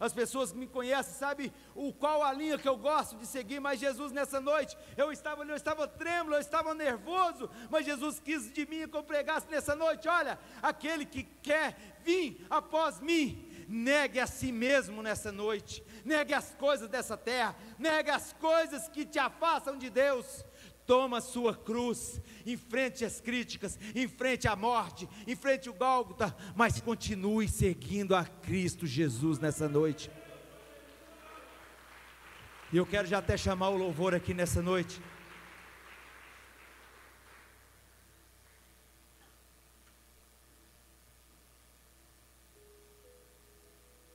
As 0.00 0.14
pessoas 0.14 0.50
que 0.50 0.56
me 0.56 0.66
conhecem 0.66 1.12
sabem 1.12 1.52
o 1.74 1.92
qual 1.92 2.22
a 2.22 2.32
linha 2.32 2.56
que 2.56 2.66
eu 2.66 2.78
gosto 2.78 3.18
de 3.18 3.26
seguir, 3.26 3.60
mas 3.60 3.78
Jesus 3.78 4.10
nessa 4.10 4.40
noite, 4.40 4.76
eu 4.96 5.12
estava 5.12 5.44
eu 5.44 5.54
estava 5.54 5.86
trêmulo, 5.86 6.34
eu 6.36 6.40
estava 6.40 6.72
nervoso, 6.72 7.50
mas 7.68 7.84
Jesus 7.84 8.18
quis 8.18 8.50
de 8.50 8.64
mim 8.66 8.88
que 8.88 8.96
eu 8.96 9.02
pregasse 9.02 9.46
nessa 9.50 9.76
noite, 9.76 10.08
olha, 10.08 10.38
aquele 10.62 11.04
que 11.04 11.24
quer 11.42 11.76
vir 12.02 12.46
após 12.48 12.98
mim, 12.98 13.46
negue 13.68 14.18
a 14.18 14.26
si 14.26 14.50
mesmo 14.50 15.02
nessa 15.02 15.30
noite, 15.30 15.84
negue 16.02 16.32
as 16.32 16.54
coisas 16.54 16.88
dessa 16.88 17.16
terra, 17.16 17.54
negue 17.78 18.10
as 18.10 18.32
coisas 18.32 18.88
que 18.88 19.04
te 19.04 19.18
afastam 19.18 19.76
de 19.76 19.90
Deus, 19.90 20.44
toma 20.90 21.18
a 21.18 21.20
sua 21.20 21.54
cruz, 21.54 22.20
enfrente 22.44 23.04
as 23.04 23.20
críticas, 23.20 23.78
enfrente 23.94 24.48
a 24.48 24.56
morte, 24.56 25.08
enfrente 25.24 25.70
o 25.70 25.72
Gólgota, 25.72 26.36
mas 26.56 26.80
continue 26.80 27.46
seguindo 27.48 28.12
a 28.12 28.24
Cristo 28.24 28.88
Jesus 28.88 29.38
nessa 29.38 29.68
noite. 29.68 30.10
E 32.72 32.76
eu 32.76 32.84
quero 32.84 33.06
já 33.06 33.18
até 33.18 33.36
chamar 33.36 33.68
o 33.68 33.76
louvor 33.76 34.16
aqui 34.16 34.34
nessa 34.34 34.60
noite. 34.60 35.00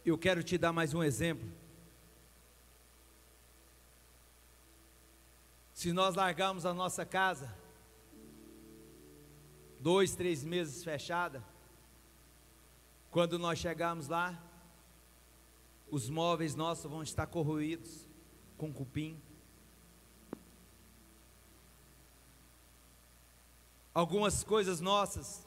Eu 0.06 0.18
quero 0.18 0.44
te 0.44 0.58
dar 0.58 0.74
mais 0.74 0.94
um 0.94 1.02
exemplo. 1.02 1.65
Se 5.86 5.94
nós 5.94 6.16
largarmos 6.16 6.66
a 6.66 6.74
nossa 6.74 7.06
casa, 7.06 7.56
dois, 9.80 10.16
três 10.16 10.44
meses 10.44 10.84
fechada, 10.84 11.46
quando 13.12 13.38
nós 13.38 13.60
chegarmos 13.60 14.08
lá, 14.08 14.36
os 15.92 16.10
móveis 16.10 16.56
nossos 16.56 16.90
vão 16.90 17.04
estar 17.04 17.28
corroídos 17.28 18.08
com 18.58 18.74
cupim. 18.74 19.22
Algumas 23.94 24.44
coisas 24.44 24.82
nossas 24.82 25.46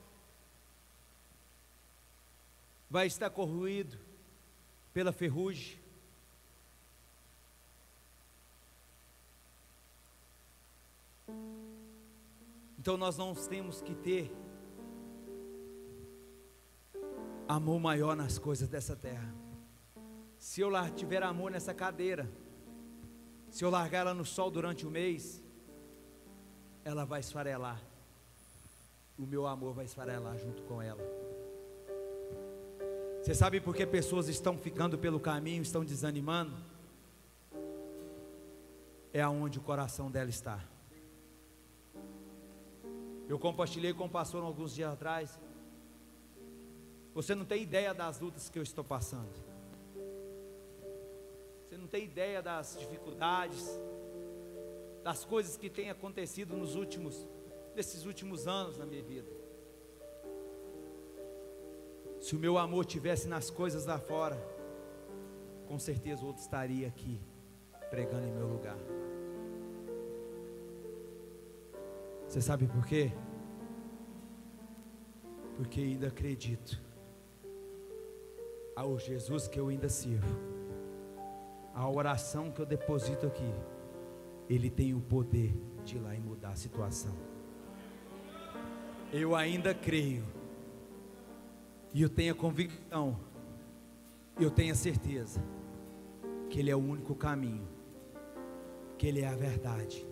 vai 2.89 3.09
estar 3.09 3.29
corroído 3.31 3.99
pela 4.95 5.11
ferrugem. 5.11 5.81
Então 12.79 12.97
nós 12.97 13.17
não 13.17 13.35
temos 13.35 13.83
que 13.83 13.95
ter 13.95 14.33
amor 17.49 17.81
maior 17.81 18.15
nas 18.15 18.39
coisas 18.39 18.69
dessa 18.69 18.95
terra. 18.95 19.35
Se 20.39 20.61
eu 20.61 20.71
tiver 20.95 21.23
amor 21.23 21.51
nessa 21.51 21.75
cadeira, 21.75 22.31
se 23.51 23.65
eu 23.65 23.71
largar 23.71 24.01
ela 24.01 24.15
no 24.15 24.25
sol 24.25 24.51
durante 24.51 24.87
o 24.87 24.91
mês, 24.91 25.43
ela 26.85 27.05
vai 27.05 27.21
esfarelar. 27.21 27.83
O 29.19 29.27
meu 29.27 29.47
amor 29.47 29.75
vai 29.75 29.85
esfarelar 29.85 30.39
junto 30.39 30.63
com 30.63 30.81
ela. 30.81 31.03
Você 33.23 33.35
sabe 33.35 33.61
por 33.61 33.75
que 33.75 33.85
pessoas 33.85 34.29
estão 34.29 34.57
ficando 34.57 34.97
pelo 34.97 35.19
caminho, 35.19 35.61
estão 35.61 35.85
desanimando? 35.85 36.57
É 39.13 39.21
aonde 39.21 39.59
o 39.59 39.63
coração 39.63 40.11
dela 40.11 40.31
está. 40.31 40.63
Eu 43.29 43.39
compartilhei 43.39 43.93
com 43.93 44.07
o 44.07 44.09
pastor 44.09 44.43
alguns 44.43 44.75
dias 44.75 44.91
atrás. 44.91 45.39
Você 47.15 47.35
não 47.35 47.45
tem 47.45 47.63
ideia 47.63 47.93
das 47.93 48.19
lutas 48.19 48.49
que 48.49 48.59
eu 48.59 48.63
estou 48.63 48.83
passando. 48.83 49.31
Você 51.63 51.77
não 51.77 51.87
tem 51.87 52.05
ideia 52.05 52.41
das 52.41 52.79
dificuldades, 52.79 53.69
das 55.05 55.27
coisas 55.27 55.59
que 55.59 55.69
têm 55.69 55.91
acontecido 55.91 56.57
nos 56.57 56.75
últimos, 56.75 57.29
nesses 57.77 58.07
últimos 58.07 58.49
anos 58.49 58.79
na 58.79 58.87
minha 58.87 59.03
vida. 59.03 59.31
Se 62.19 62.35
o 62.35 62.39
meu 62.39 62.57
amor 62.57 62.87
tivesse 62.87 63.29
nas 63.29 63.51
coisas 63.51 63.85
lá 63.85 63.99
fora, 63.99 64.37
com 65.67 65.79
certeza 65.79 66.25
outro 66.25 66.41
estaria 66.41 66.89
aqui 66.89 67.21
pregando 67.91 68.27
em 68.27 68.33
meu 68.33 68.47
lugar. 68.47 68.98
Você 72.29 72.43
sabe 72.43 72.67
por 72.67 72.85
quê? 72.85 73.11
Porque 75.57 75.81
ainda 75.81 76.09
acredito 76.09 76.81
ao 78.77 78.99
Jesus 78.99 79.49
que 79.49 79.59
eu 79.59 79.69
ainda 79.69 79.89
sirvo, 79.89 80.37
a 81.75 81.89
oração 81.89 82.51
que 82.51 82.61
eu 82.61 82.67
deposito 82.67 83.27
aqui, 83.27 83.51
Ele 84.49 84.69
tem 84.69 84.93
o 84.95 85.01
poder 85.01 85.55
de 85.85 85.97
ir 85.97 86.01
lá 86.01 86.15
e 86.15 86.21
mudar 86.21 86.51
a 86.51 86.55
situação. 86.55 87.17
Eu 89.11 89.35
ainda 89.35 89.75
creio. 89.75 90.23
E 91.95 92.03
eu 92.03 92.11
tenho 92.11 92.35
a 92.35 92.37
convicção, 92.37 93.19
eu 94.39 94.51
tenho 94.51 94.73
a 94.73 94.77
certeza 94.77 95.43
que 96.51 96.61
Ele 96.61 96.71
é 96.71 96.77
o 96.77 96.79
único 96.79 97.15
caminho, 97.15 97.67
que 98.99 99.07
Ele 99.07 99.23
é 99.23 99.29
a 99.29 99.35
verdade 99.35 100.07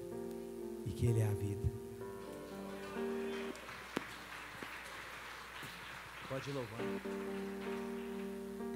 e 0.87 0.91
que 0.91 1.05
Ele 1.05 1.21
é 1.21 1.29
a 1.29 1.35
vida. 1.35 1.86
Pode 6.37 6.53
louvar. 6.53 6.81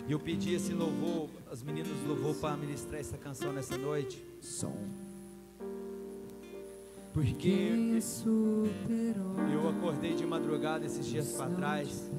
E 0.09 0.11
eu 0.11 0.19
pedi 0.19 0.55
esse 0.55 0.73
louvor, 0.73 1.29
as 1.53 1.63
meninas 1.63 1.93
louvou 2.09 2.35
para 2.35 2.57
ministrar 2.57 2.99
essa 2.99 3.19
canção 3.19 3.53
nessa 3.53 3.77
noite. 3.77 4.25
Som. 4.41 4.75
Porque 7.13 7.69
eu 9.53 9.69
acordei 9.69 10.15
de 10.15 10.25
madrugada 10.25 10.87
esses 10.87 11.05
dias 11.05 11.33
para 11.33 11.51
trás 11.51 12.11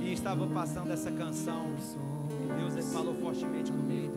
e 0.00 0.10
estava 0.10 0.46
passando 0.46 0.90
essa 0.90 1.12
canção. 1.12 1.66
E 2.42 2.58
Deus 2.58 2.72
ele 2.72 2.82
falou 2.84 3.14
fortemente 3.16 3.70
comigo. 3.70 4.14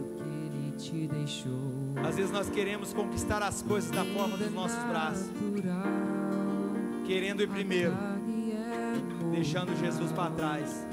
Às 2.08 2.16
vezes 2.16 2.32
nós 2.32 2.50
queremos 2.50 2.94
conquistar 2.94 3.44
as 3.44 3.62
coisas 3.62 3.92
da 3.92 4.06
forma 4.06 4.38
dos 4.38 4.54
nossos 4.54 4.82
braços, 4.86 5.30
querendo 7.06 7.44
ir 7.44 7.50
primeiro, 7.50 8.11
deixando 9.32 9.76
Jesus 9.80 10.12
para 10.12 10.30
trás. 10.32 10.88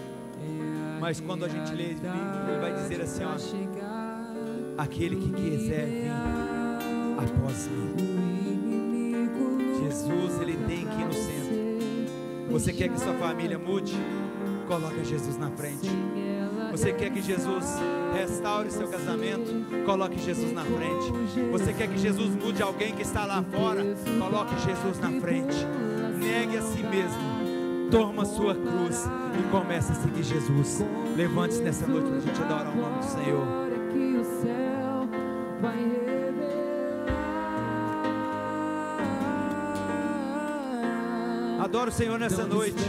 Mas 1.01 1.21
quando 1.21 1.45
a 1.45 1.49
gente 1.49 1.75
lê, 1.75 1.91
ele 1.91 2.61
vai 2.61 2.75
dizer 2.75 3.01
assim: 3.03 3.23
ó, 3.25 4.83
aquele 4.83 5.17
que 5.17 5.33
quiser 5.33 5.87
vir 5.87 6.11
após 7.19 7.69
mim. 7.69 8.19
Jesus, 9.83 10.41
ele 10.43 10.57
tem 10.67 10.87
que 10.87 11.01
ir 11.01 11.05
no 11.05 11.13
centro. 11.13 11.59
Você 12.51 12.73
quer 12.73 12.89
que 12.89 13.01
sua 13.01 13.15
família 13.15 13.59
mude? 13.59 13.97
Coloca 14.67 15.03
Jesus 15.05 15.39
na 15.39 15.51
frente. 15.51 15.89
Você 16.71 16.93
quer 16.93 17.11
que 17.11 17.23
Jesus 17.23 17.65
restaure 18.15 18.71
seu 18.71 18.89
casamento? 18.89 19.51
Coloque 19.87 20.19
Jesus 20.19 20.53
na 20.53 20.63
frente. 20.65 21.41
Você 21.51 21.73
quer 21.73 21.89
que 21.89 21.99
Jesus 21.99 22.35
mude 22.35 22.63
alguém 22.63 22.95
que 22.95 23.03
está 23.03 23.25
lá 23.25 23.43
fora? 23.43 23.83
Coloque 24.19 24.55
Jesus 24.61 25.01
na 25.01 25.11
frente. 25.21 25.57
Negue 26.19 26.59
a 26.59 26.63
si 26.63 26.83
mesmo. 26.83 27.38
Toma 27.91 28.25
sua 28.27 28.55
cruz 28.55 29.07
e 29.39 29.51
comece 29.51 29.93
a 29.93 29.95
seguir 29.95 30.23
Jesus. 30.23 30.85
Levante-se 31.17 31.63
nessa 31.63 31.87
noite 31.87 32.09
para 32.09 32.17
a 32.17 32.21
gente 32.21 32.43
adorar 32.43 32.73
o 32.73 32.77
nome 32.77 32.99
do 32.99 33.05
Senhor. 33.05 33.47
Que 33.93 34.17
o 34.17 34.25
céu 34.43 35.09
vai 35.63 35.77
revelar. 35.77 36.49
Adora 41.65 41.89
o 41.89 41.93
Senhor 41.93 42.19
nessa 42.19 42.43
Não 42.43 42.57
noite. 42.57 42.85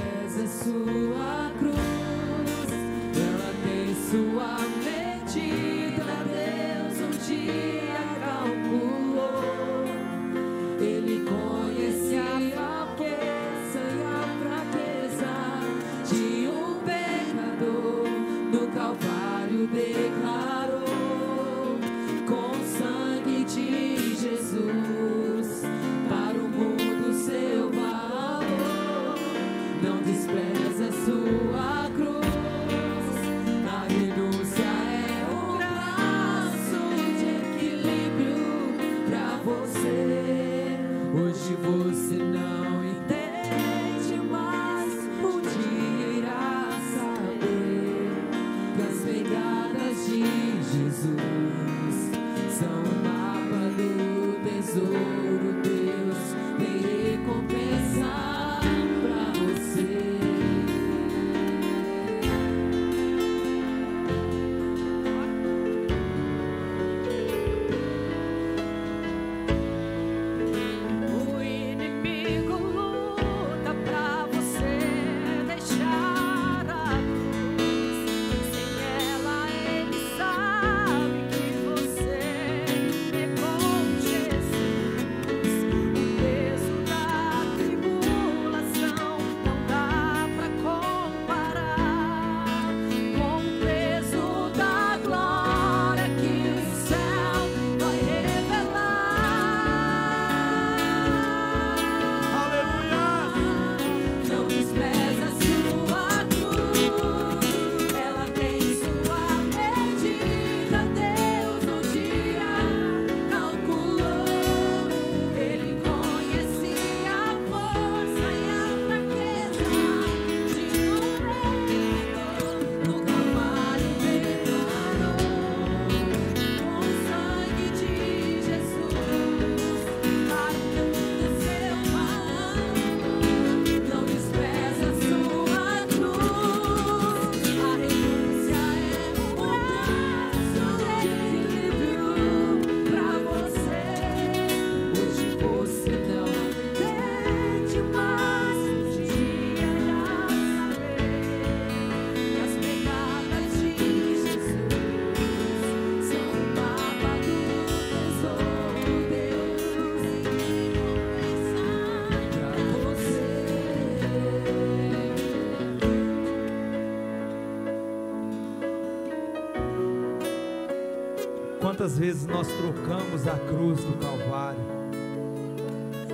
Quantas 171.80 171.98
vezes 171.98 172.28
nós 172.28 172.46
trocamos 172.46 173.26
a 173.26 173.40
cruz 173.40 173.82
do 173.86 173.98
Calvário 174.00 174.60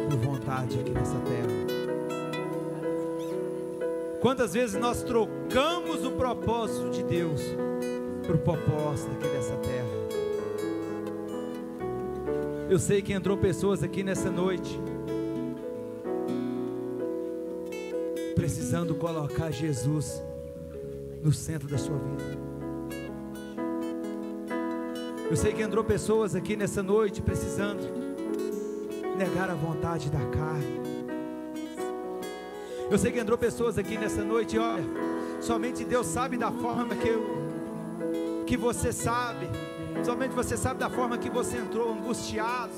por 0.07 0.15
vontade 0.15 0.79
aqui 0.79 0.91
nessa 0.91 1.17
terra? 1.21 1.47
Quantas 4.21 4.53
vezes 4.53 4.79
nós 4.79 5.01
trocamos 5.01 6.05
o 6.05 6.11
propósito 6.11 6.91
de 6.91 7.01
Deus 7.01 7.41
por 8.27 8.37
propósito 8.37 9.09
aqui 9.13 9.27
nessa 9.27 9.55
terra? 9.55 9.87
Eu 12.69 12.77
sei 12.77 13.01
que 13.01 13.11
entrou 13.11 13.35
pessoas 13.35 13.81
aqui 13.81 14.03
nessa 14.03 14.29
noite 14.29 14.79
precisando 18.35 18.93
colocar 18.93 19.49
Jesus 19.49 20.21
no 21.23 21.33
centro 21.33 21.67
da 21.67 21.79
sua 21.79 21.97
vida. 21.97 22.54
Eu 25.29 25.35
sei 25.35 25.53
que 25.53 25.61
entrou 25.61 25.83
pessoas 25.83 26.35
aqui 26.35 26.55
nessa 26.55 26.83
noite 26.83 27.21
precisando 27.21 27.81
negar 29.17 29.49
a 29.49 29.55
vontade 29.55 30.09
da 30.09 30.19
carne, 30.19 30.81
Eu 32.91 32.97
sei 32.99 33.11
que 33.11 33.19
entrou 33.19 33.35
pessoas 33.35 33.79
aqui 33.79 33.97
nessa 33.97 34.23
noite, 34.23 34.59
olha, 34.59 34.83
somente 35.41 35.83
Deus 35.83 36.05
sabe 36.05 36.37
da 36.37 36.51
forma 36.51 36.95
que 36.95 37.07
eu 37.07 37.45
que 38.45 38.55
você 38.55 38.93
sabe. 38.93 39.49
Somente 40.03 40.35
você 40.35 40.55
sabe 40.55 40.79
da 40.79 40.89
forma 40.89 41.17
que 41.17 41.29
você 41.29 41.57
entrou, 41.57 41.91
angustiado. 41.91 42.71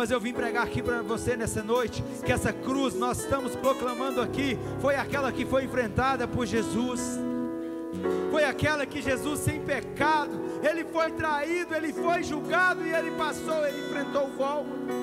Mas 0.00 0.10
eu 0.10 0.18
vim 0.18 0.32
pregar 0.32 0.64
aqui 0.64 0.82
para 0.82 1.02
você 1.02 1.36
nessa 1.36 1.62
noite 1.62 2.02
que 2.24 2.32
essa 2.32 2.54
cruz 2.54 2.94
nós 2.94 3.20
estamos 3.20 3.54
proclamando 3.54 4.22
aqui 4.22 4.58
foi 4.80 4.96
aquela 4.96 5.30
que 5.30 5.44
foi 5.44 5.64
enfrentada 5.64 6.26
por 6.26 6.46
Jesus. 6.46 7.18
Foi 8.30 8.42
aquela 8.42 8.86
que 8.86 9.02
Jesus 9.02 9.40
sem 9.40 9.60
pecado, 9.60 10.40
ele 10.62 10.84
foi 10.84 11.10
traído, 11.12 11.74
ele 11.74 11.92
foi 11.92 12.22
julgado 12.22 12.82
e 12.86 12.90
ele 12.90 13.10
passou, 13.10 13.62
ele 13.66 13.78
enfrentou 13.78 14.28
o 14.28 14.30
Gólgota. 14.30 14.94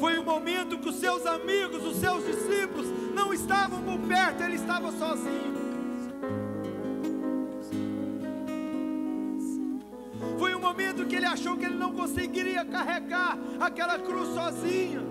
Foi 0.00 0.16
o 0.16 0.24
momento 0.24 0.78
que 0.78 0.88
os 0.88 0.96
seus 0.96 1.26
amigos, 1.26 1.84
os 1.84 1.98
seus 1.98 2.24
discípulos 2.24 2.86
não 3.14 3.34
estavam 3.34 3.82
por 3.82 3.98
perto, 4.08 4.42
ele 4.42 4.54
estava 4.54 4.90
sozinho. 4.90 5.63
Que 11.08 11.16
ele 11.16 11.26
achou 11.26 11.56
que 11.56 11.64
ele 11.66 11.76
não 11.76 11.92
conseguiria 11.92 12.64
carregar 12.64 13.38
aquela 13.60 13.98
cruz 13.98 14.28
sozinho. 14.34 15.02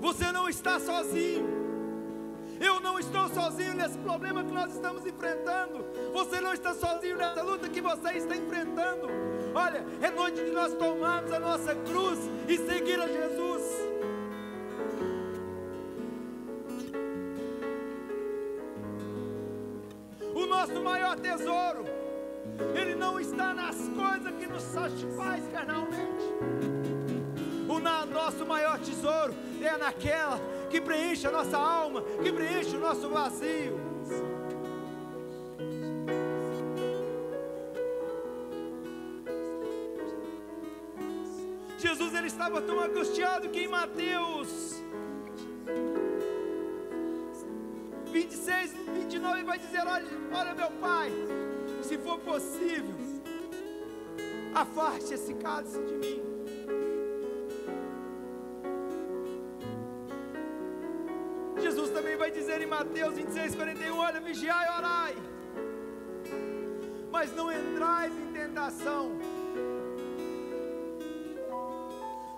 Você 0.00 0.32
não 0.32 0.48
está 0.48 0.80
sozinho. 0.80 1.60
Eu 2.60 2.78
não 2.80 2.98
estou 2.98 3.28
sozinho 3.30 3.74
nesse 3.74 3.96
problema 3.98 4.44
que 4.44 4.52
nós 4.52 4.72
estamos 4.74 5.06
enfrentando. 5.06 5.84
Você 6.12 6.40
não 6.40 6.52
está 6.52 6.74
sozinho 6.74 7.16
nessa 7.16 7.42
luta 7.42 7.68
que 7.68 7.80
você 7.80 8.10
está 8.18 8.36
enfrentando. 8.36 9.08
Olha, 9.54 9.84
é 10.00 10.10
noite 10.10 10.44
de 10.44 10.50
nós 10.50 10.74
tomarmos 10.74 11.32
a 11.32 11.40
nossa 11.40 11.74
cruz 11.74 12.18
e 12.46 12.58
seguir 12.58 13.00
a 13.00 13.06
Jesus. 13.06 13.49
Está 23.20 23.54
nas 23.54 23.76
coisas 23.76 24.32
que 24.38 24.46
nos 24.46 24.62
satisfaz 24.62 25.46
carnalmente. 25.52 26.24
O 27.68 27.78
nosso 28.12 28.44
maior 28.46 28.78
tesouro 28.78 29.34
é 29.60 29.76
naquela 29.76 30.40
que 30.70 30.80
preenche 30.80 31.26
a 31.26 31.30
nossa 31.30 31.56
alma, 31.56 32.02
que 32.22 32.32
preenche 32.32 32.76
o 32.76 32.80
nosso 32.80 33.08
vazio. 33.08 33.78
Jesus 41.78 42.14
ele 42.14 42.26
estava 42.26 42.60
tão 42.60 42.78
angustiado 42.78 43.48
que 43.48 43.60
em 43.60 43.68
Mateus 43.68 44.82
26, 48.12 48.74
29 48.94 49.38
ele 49.38 49.44
vai 49.44 49.58
dizer: 49.58 49.86
olha, 49.86 50.06
olha 50.32 50.54
meu 50.54 50.70
pai, 50.72 51.10
se 51.82 51.96
for 51.98 52.18
possível, 52.18 52.94
afaste 54.54 55.14
esse 55.14 55.34
cálice 55.34 55.78
de 55.82 55.94
mim. 55.94 56.30
Jesus 61.60 61.90
também 61.90 62.16
vai 62.16 62.30
dizer 62.30 62.60
em 62.60 62.66
Mateus 62.66 63.14
26, 63.14 63.54
41: 63.54 63.98
Olha, 63.98 64.20
vigiai 64.20 64.66
e 64.66 64.78
orai, 64.78 65.16
mas 67.10 67.34
não 67.34 67.52
entrais 67.52 68.12
em 68.12 68.32
tentação, 68.32 69.12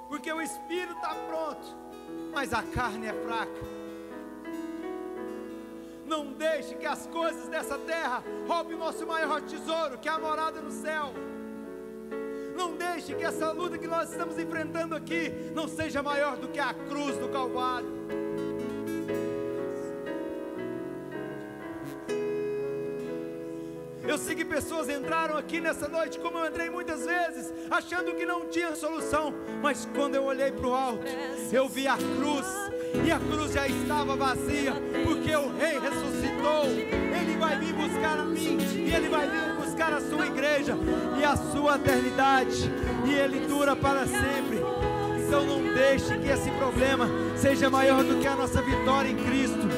porque 0.08 0.32
o 0.32 0.40
espírito 0.40 0.94
está 0.94 1.14
pronto, 1.14 1.76
mas 2.32 2.52
a 2.52 2.62
carne 2.62 3.06
é 3.06 3.12
fraca. 3.12 3.82
Não 6.04 6.32
deixe 6.32 6.74
que 6.74 6.84
as 6.84 7.06
coisas 7.06 7.48
dessa 7.48 7.78
terra 7.78 8.22
roubem 8.46 8.76
nosso 8.76 9.06
maior 9.06 9.40
tesouro, 9.40 9.98
que 9.98 10.08
é 10.08 10.12
a 10.12 10.18
morada 10.18 10.60
no 10.60 10.70
céu. 10.70 11.14
Não 12.62 12.76
deixe 12.76 13.12
que 13.12 13.24
essa 13.24 13.50
luta 13.50 13.76
que 13.76 13.88
nós 13.88 14.08
estamos 14.12 14.38
enfrentando 14.38 14.94
aqui 14.94 15.32
não 15.52 15.66
seja 15.66 16.00
maior 16.00 16.36
do 16.36 16.46
que 16.46 16.60
a 16.60 16.72
cruz 16.72 17.16
do 17.16 17.28
Calvário. 17.28 17.88
Eu 24.06 24.16
sei 24.16 24.36
que 24.36 24.44
pessoas 24.44 24.88
entraram 24.88 25.36
aqui 25.36 25.60
nessa 25.60 25.88
noite, 25.88 26.20
como 26.20 26.38
eu 26.38 26.46
entrei 26.46 26.70
muitas 26.70 27.04
vezes, 27.04 27.52
achando 27.68 28.14
que 28.14 28.24
não 28.24 28.46
tinha 28.46 28.76
solução, 28.76 29.34
mas 29.60 29.88
quando 29.96 30.14
eu 30.14 30.22
olhei 30.22 30.52
para 30.52 30.68
o 30.68 30.72
alto, 30.72 31.04
eu 31.50 31.68
vi 31.68 31.88
a 31.88 31.96
cruz, 31.96 32.46
e 33.04 33.10
a 33.10 33.18
cruz 33.18 33.54
já 33.54 33.66
estava 33.66 34.14
vazia, 34.14 34.72
porque 35.04 35.34
o 35.34 35.48
Rei 35.56 35.80
ressuscitou. 35.80 36.66
Ele 36.66 37.36
vai 37.38 37.58
vir 37.58 37.72
buscar 37.74 38.20
a 38.20 38.24
mim, 38.24 38.58
e 38.60 38.94
Ele 38.94 39.08
vai 39.08 39.28
vir 39.28 39.51
buscar 39.82 39.92
a 39.94 40.00
sua 40.00 40.26
igreja, 40.26 40.76
e 41.18 41.24
a 41.24 41.36
sua 41.36 41.74
eternidade, 41.74 42.70
e 43.04 43.12
Ele 43.12 43.46
dura 43.46 43.74
para 43.74 44.06
sempre. 44.06 44.60
Então 45.18 45.44
não 45.44 45.74
deixe 45.74 46.16
que 46.18 46.28
esse 46.28 46.50
problema 46.52 47.08
seja 47.36 47.68
maior 47.68 48.04
do 48.04 48.20
que 48.20 48.26
a 48.26 48.36
nossa 48.36 48.62
vitória 48.62 49.08
em 49.08 49.16
Cristo. 49.16 49.71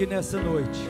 Que 0.00 0.06
nessa 0.06 0.40
noite 0.40 0.80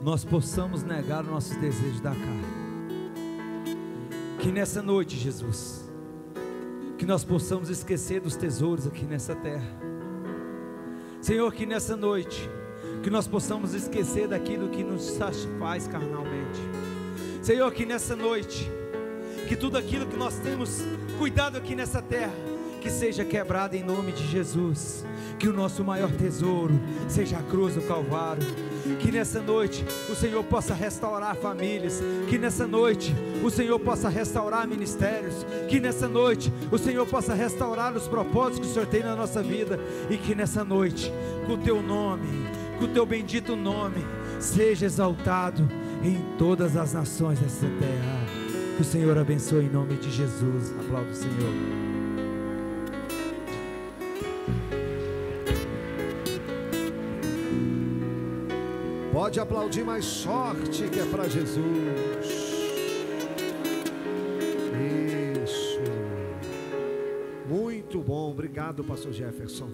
nós 0.00 0.24
possamos 0.24 0.84
negar 0.84 1.24
os 1.24 1.28
nossos 1.28 1.56
desejos 1.56 2.00
da 2.00 2.10
carne. 2.10 2.44
Que 4.38 4.52
nessa 4.52 4.80
noite, 4.80 5.16
Jesus, 5.16 5.90
que 6.96 7.04
nós 7.04 7.24
possamos 7.24 7.68
esquecer 7.68 8.20
dos 8.20 8.36
tesouros 8.36 8.86
aqui 8.86 9.04
nessa 9.04 9.34
terra. 9.34 9.66
Senhor, 11.20 11.52
que 11.52 11.66
nessa 11.66 11.96
noite, 11.96 12.48
que 13.02 13.10
nós 13.10 13.26
possamos 13.26 13.74
esquecer 13.74 14.28
daquilo 14.28 14.68
que 14.68 14.84
nos 14.84 15.02
satisfaz 15.02 15.88
carnalmente. 15.88 16.60
Senhor, 17.42 17.72
que 17.72 17.84
nessa 17.84 18.14
noite, 18.14 18.70
que 19.48 19.56
tudo 19.56 19.76
aquilo 19.76 20.06
que 20.06 20.16
nós 20.16 20.38
temos 20.38 20.78
cuidado 21.18 21.58
aqui 21.58 21.74
nessa 21.74 22.00
terra, 22.00 22.36
que 22.80 22.88
seja 22.88 23.24
quebrada 23.24 23.76
em 23.76 23.82
nome 23.82 24.12
de 24.12 24.24
Jesus. 24.28 25.04
Que 25.40 25.48
o 25.48 25.54
nosso 25.54 25.82
maior 25.82 26.10
tesouro 26.12 26.78
seja 27.08 27.38
a 27.38 27.42
cruz 27.42 27.74
do 27.74 27.80
Calvário. 27.80 28.46
Que 29.00 29.10
nessa 29.10 29.40
noite 29.40 29.82
o 30.10 30.14
Senhor 30.14 30.44
possa 30.44 30.74
restaurar 30.74 31.34
famílias. 31.34 32.02
Que 32.28 32.36
nessa 32.36 32.66
noite 32.66 33.16
o 33.42 33.48
Senhor 33.48 33.80
possa 33.80 34.10
restaurar 34.10 34.68
ministérios. 34.68 35.46
Que 35.66 35.80
nessa 35.80 36.06
noite 36.06 36.52
o 36.70 36.76
Senhor 36.76 37.06
possa 37.06 37.32
restaurar 37.32 37.96
os 37.96 38.06
propósitos 38.06 38.60
que 38.60 38.66
o 38.66 38.74
Senhor 38.74 38.86
tem 38.86 39.02
na 39.02 39.16
nossa 39.16 39.42
vida. 39.42 39.80
E 40.10 40.18
que 40.18 40.34
nessa 40.34 40.62
noite, 40.62 41.10
com 41.46 41.54
o 41.54 41.58
teu 41.58 41.80
nome, 41.80 42.28
com 42.78 42.84
o 42.84 42.88
teu 42.88 43.06
bendito 43.06 43.56
nome, 43.56 44.04
seja 44.38 44.84
exaltado 44.84 45.66
em 46.04 46.22
todas 46.36 46.76
as 46.76 46.92
nações 46.92 47.38
dessa 47.38 47.66
terra. 47.66 48.26
Que 48.76 48.82
o 48.82 48.84
Senhor 48.84 49.16
abençoe 49.16 49.64
em 49.64 49.70
nome 49.70 49.94
de 49.96 50.10
Jesus. 50.10 50.74
Aplauda 50.78 51.10
o 51.10 51.14
Senhor. 51.14 51.90
Pode 59.20 59.38
aplaudir 59.38 59.84
mais 59.84 60.06
sorte 60.06 60.88
que 60.88 60.98
é 60.98 61.04
para 61.04 61.28
Jesus. 61.28 61.58
Isso. 65.44 65.80
Muito 67.46 68.00
bom, 68.00 68.30
obrigado, 68.30 68.82
pastor 68.82 69.12
Jefferson. 69.12 69.68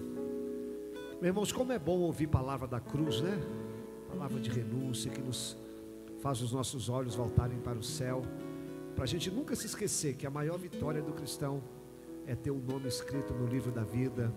Meus 1.21 1.23
irmãos, 1.23 1.51
como 1.53 1.71
é 1.71 1.79
bom 1.79 1.99
ouvir 1.99 2.27
palavra 2.27 2.67
da 2.67 2.81
cruz, 2.81 3.21
né? 3.21 3.39
Palavra 4.09 4.37
de 4.37 4.49
renúncia 4.49 5.09
que 5.09 5.21
nos 5.21 5.57
faz 6.19 6.41
os 6.41 6.51
nossos 6.51 6.89
olhos 6.89 7.15
voltarem 7.15 7.57
para 7.59 7.79
o 7.79 7.83
céu. 7.83 8.23
Para 8.95 9.05
a 9.05 9.07
gente 9.07 9.31
nunca 9.31 9.55
se 9.55 9.65
esquecer 9.65 10.15
que 10.15 10.27
a 10.27 10.29
maior 10.29 10.57
vitória 10.57 11.01
do 11.01 11.13
cristão 11.13 11.63
é 12.25 12.35
ter 12.35 12.51
o 12.51 12.55
um 12.55 12.61
nome 12.69 12.89
escrito 12.89 13.33
no 13.33 13.47
livro 13.47 13.71
da 13.71 13.85
vida, 13.85 14.29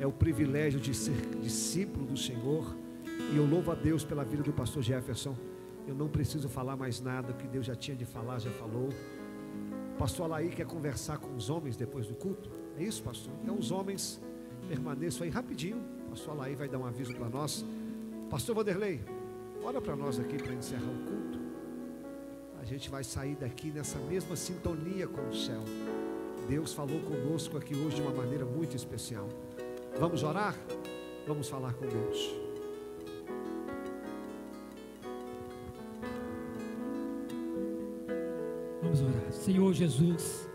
é 0.00 0.06
o 0.08 0.12
privilégio 0.12 0.80
de 0.80 0.92
ser 0.92 1.14
discípulo 1.40 2.04
do 2.04 2.16
Senhor 2.16 2.74
e 3.32 3.36
eu 3.36 3.46
louvo 3.46 3.70
a 3.70 3.74
Deus 3.74 4.04
pela 4.04 4.24
vida 4.24 4.42
do 4.42 4.52
pastor 4.52 4.82
Jefferson. 4.82 5.36
Eu 5.86 5.94
não 5.94 6.08
preciso 6.08 6.48
falar 6.48 6.76
mais 6.76 7.00
nada, 7.00 7.32
o 7.32 7.34
que 7.34 7.46
Deus 7.46 7.66
já 7.66 7.74
tinha 7.74 7.96
de 7.96 8.04
falar, 8.04 8.38
já 8.38 8.50
falou. 8.50 8.88
O 9.94 9.98
pastor 9.98 10.26
Alaí 10.26 10.50
quer 10.50 10.66
conversar 10.66 11.18
com 11.18 11.34
os 11.34 11.48
homens 11.48 11.76
depois 11.76 12.06
do 12.06 12.14
culto. 12.14 12.50
É 12.78 12.82
isso, 12.82 13.02
pastor? 13.02 13.32
Então 13.42 13.56
os 13.56 13.70
homens 13.70 14.20
permaneçam 14.68 15.24
aí 15.24 15.30
rapidinho. 15.30 15.78
O 16.06 16.10
pastor 16.10 16.34
Alaí 16.34 16.54
vai 16.54 16.68
dar 16.68 16.78
um 16.78 16.84
aviso 16.84 17.14
para 17.14 17.28
nós. 17.28 17.64
Pastor 18.28 18.54
Vanderlei, 18.54 19.00
ora 19.62 19.80
para 19.80 19.96
nós 19.96 20.18
aqui 20.18 20.36
para 20.36 20.52
encerrar 20.52 20.90
o 20.90 21.04
culto. 21.10 21.38
A 22.60 22.64
gente 22.64 22.90
vai 22.90 23.04
sair 23.04 23.36
daqui 23.36 23.70
nessa 23.70 23.98
mesma 24.00 24.34
sintonia 24.34 25.06
com 25.06 25.28
o 25.28 25.34
céu. 25.34 25.62
Deus 26.48 26.72
falou 26.72 27.00
conosco 27.00 27.56
aqui 27.56 27.74
hoje 27.74 27.96
de 27.96 28.02
uma 28.02 28.12
maneira 28.12 28.44
muito 28.44 28.76
especial. 28.76 29.28
Vamos 29.98 30.22
orar? 30.22 30.54
Vamos 31.26 31.48
falar 31.48 31.72
com 31.74 31.86
Deus. 31.86 32.45
Senhor 39.46 39.72
Jesus, 39.72 40.50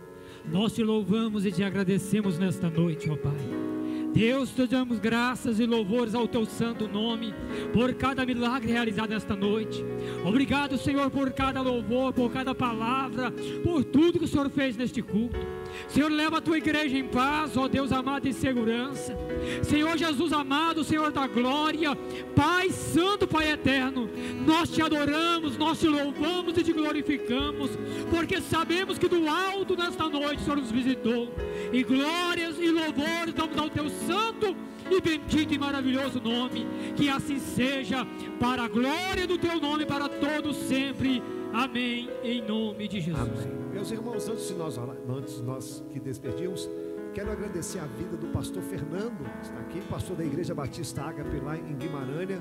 nós 0.52 0.74
te 0.74 0.84
louvamos 0.84 1.46
e 1.46 1.52
te 1.52 1.64
agradecemos 1.64 2.38
nesta 2.38 2.70
noite, 2.70 3.10
ó 3.10 3.16
Pai. 3.16 3.81
Deus, 4.14 4.50
te 4.50 4.68
damos 4.68 5.00
graças 5.00 5.60
e 5.60 5.66
louvores 5.66 6.14
ao 6.14 6.28
teu 6.28 6.46
santo 6.46 6.88
nome 6.88 7.34
por 7.74 7.94
cada 7.94 8.26
milagre 8.26 8.72
realizado 8.72 9.10
nesta 9.10 9.36
noite. 9.36 9.84
Obrigado, 10.26 10.78
Senhor, 10.78 11.10
por 11.10 11.32
cada 11.32 11.62
louvor, 11.62 12.12
por 12.14 12.32
cada 12.32 12.54
palavra, 12.54 13.32
por 13.64 13.84
tudo 13.86 14.20
que 14.20 14.26
o 14.26 14.28
Senhor 14.28 14.50
fez 14.50 14.76
neste 14.76 15.02
culto. 15.02 15.40
Senhor, 15.88 16.12
leva 16.12 16.38
a 16.38 16.42
tua 16.42 16.58
igreja 16.58 16.98
em 16.98 17.08
paz, 17.08 17.56
ó 17.56 17.68
Deus 17.68 17.92
amado, 17.92 18.28
em 18.28 18.34
segurança. 18.34 19.18
Senhor 19.64 19.98
Jesus 19.98 20.34
amado, 20.34 20.84
Senhor 20.84 21.12
da 21.12 21.28
glória, 21.28 21.96
Pai 22.36 22.70
Santo, 22.70 23.28
Pai 23.28 23.52
eterno, 23.52 24.10
nós 24.46 24.70
te 24.70 24.82
adoramos, 24.82 25.58
nós 25.58 25.80
te 25.80 25.88
louvamos 25.88 26.58
e 26.58 26.64
te 26.64 26.74
glorificamos, 26.74 27.72
porque 28.10 28.42
sabemos 28.42 28.98
que 28.98 29.08
do 29.08 29.28
alto 29.28 29.76
nesta 29.76 30.10
noite 30.10 30.42
o 30.42 30.44
Senhor 30.44 30.58
nos 30.58 30.72
visitou. 30.72 31.30
E 31.72 31.84
glórias 31.84 32.51
louvores 32.72 33.34
damos 33.34 33.58
ao 33.58 33.70
teu 33.70 33.90
santo 33.90 34.56
e 34.90 35.02
bendito 35.02 35.54
e 35.54 35.60
maravilhoso 35.60 36.20
nome. 36.20 36.66
Que 36.96 37.10
assim 37.10 37.40
seja, 37.40 38.06
para 38.40 38.64
a 38.64 38.68
glória 38.68 39.28
do 39.28 39.38
teu 39.38 39.60
nome, 39.60 39.86
para 39.86 40.08
todos 40.10 40.58
sempre. 40.58 41.22
Amém. 41.54 42.10
Em 42.24 42.42
nome 42.42 42.88
de 42.88 43.02
Jesus. 43.02 43.46
Amém. 43.46 43.62
Meus 43.74 43.92
irmãos, 43.92 44.28
antes 44.28 44.48
de 44.48 44.54
nós, 44.54 44.78
antes 44.78 45.42
nós 45.42 45.84
que 45.92 46.00
despedimos, 46.00 46.70
quero 47.14 47.32
agradecer 47.32 47.80
a 47.80 47.86
vida 47.86 48.18
do 48.18 48.28
pastor 48.28 48.62
Fernando, 48.64 49.26
está 49.42 49.60
aqui, 49.60 49.82
pastor 49.82 50.18
da 50.18 50.24
Igreja 50.24 50.54
Batista 50.54 51.02
Ágape 51.02 51.40
lá 51.40 51.58
em 51.58 51.76
Guimarães. 51.76 52.40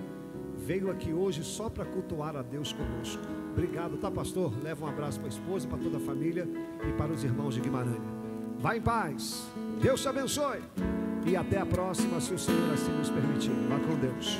Veio 0.56 0.90
aqui 0.90 1.12
hoje 1.12 1.42
só 1.42 1.70
para 1.70 1.84
cultuar 1.84 2.36
a 2.36 2.42
Deus 2.42 2.72
conosco. 2.72 3.22
Obrigado, 3.52 3.96
tá, 3.96 4.10
pastor? 4.10 4.52
Leva 4.62 4.84
um 4.84 4.88
abraço 4.88 5.18
para 5.18 5.28
a 5.28 5.32
esposa, 5.32 5.66
para 5.66 5.78
toda 5.78 5.96
a 5.96 6.00
família 6.00 6.46
e 6.86 6.92
para 6.92 7.10
os 7.12 7.24
irmãos 7.24 7.54
de 7.54 7.60
Guimarães. 7.60 8.02
Vá 8.58 8.76
em 8.76 8.80
paz. 8.80 9.50
Deus 9.80 10.02
te 10.02 10.08
abençoe. 10.08 10.60
E 11.26 11.36
até 11.36 11.58
a 11.58 11.66
próxima, 11.66 12.20
se 12.20 12.34
o 12.34 12.38
Senhor 12.38 12.72
assim 12.72 12.92
nos 12.92 13.08
permitir. 13.08 13.50
Vá 13.68 13.78
com 13.78 13.94
Deus. 13.96 14.38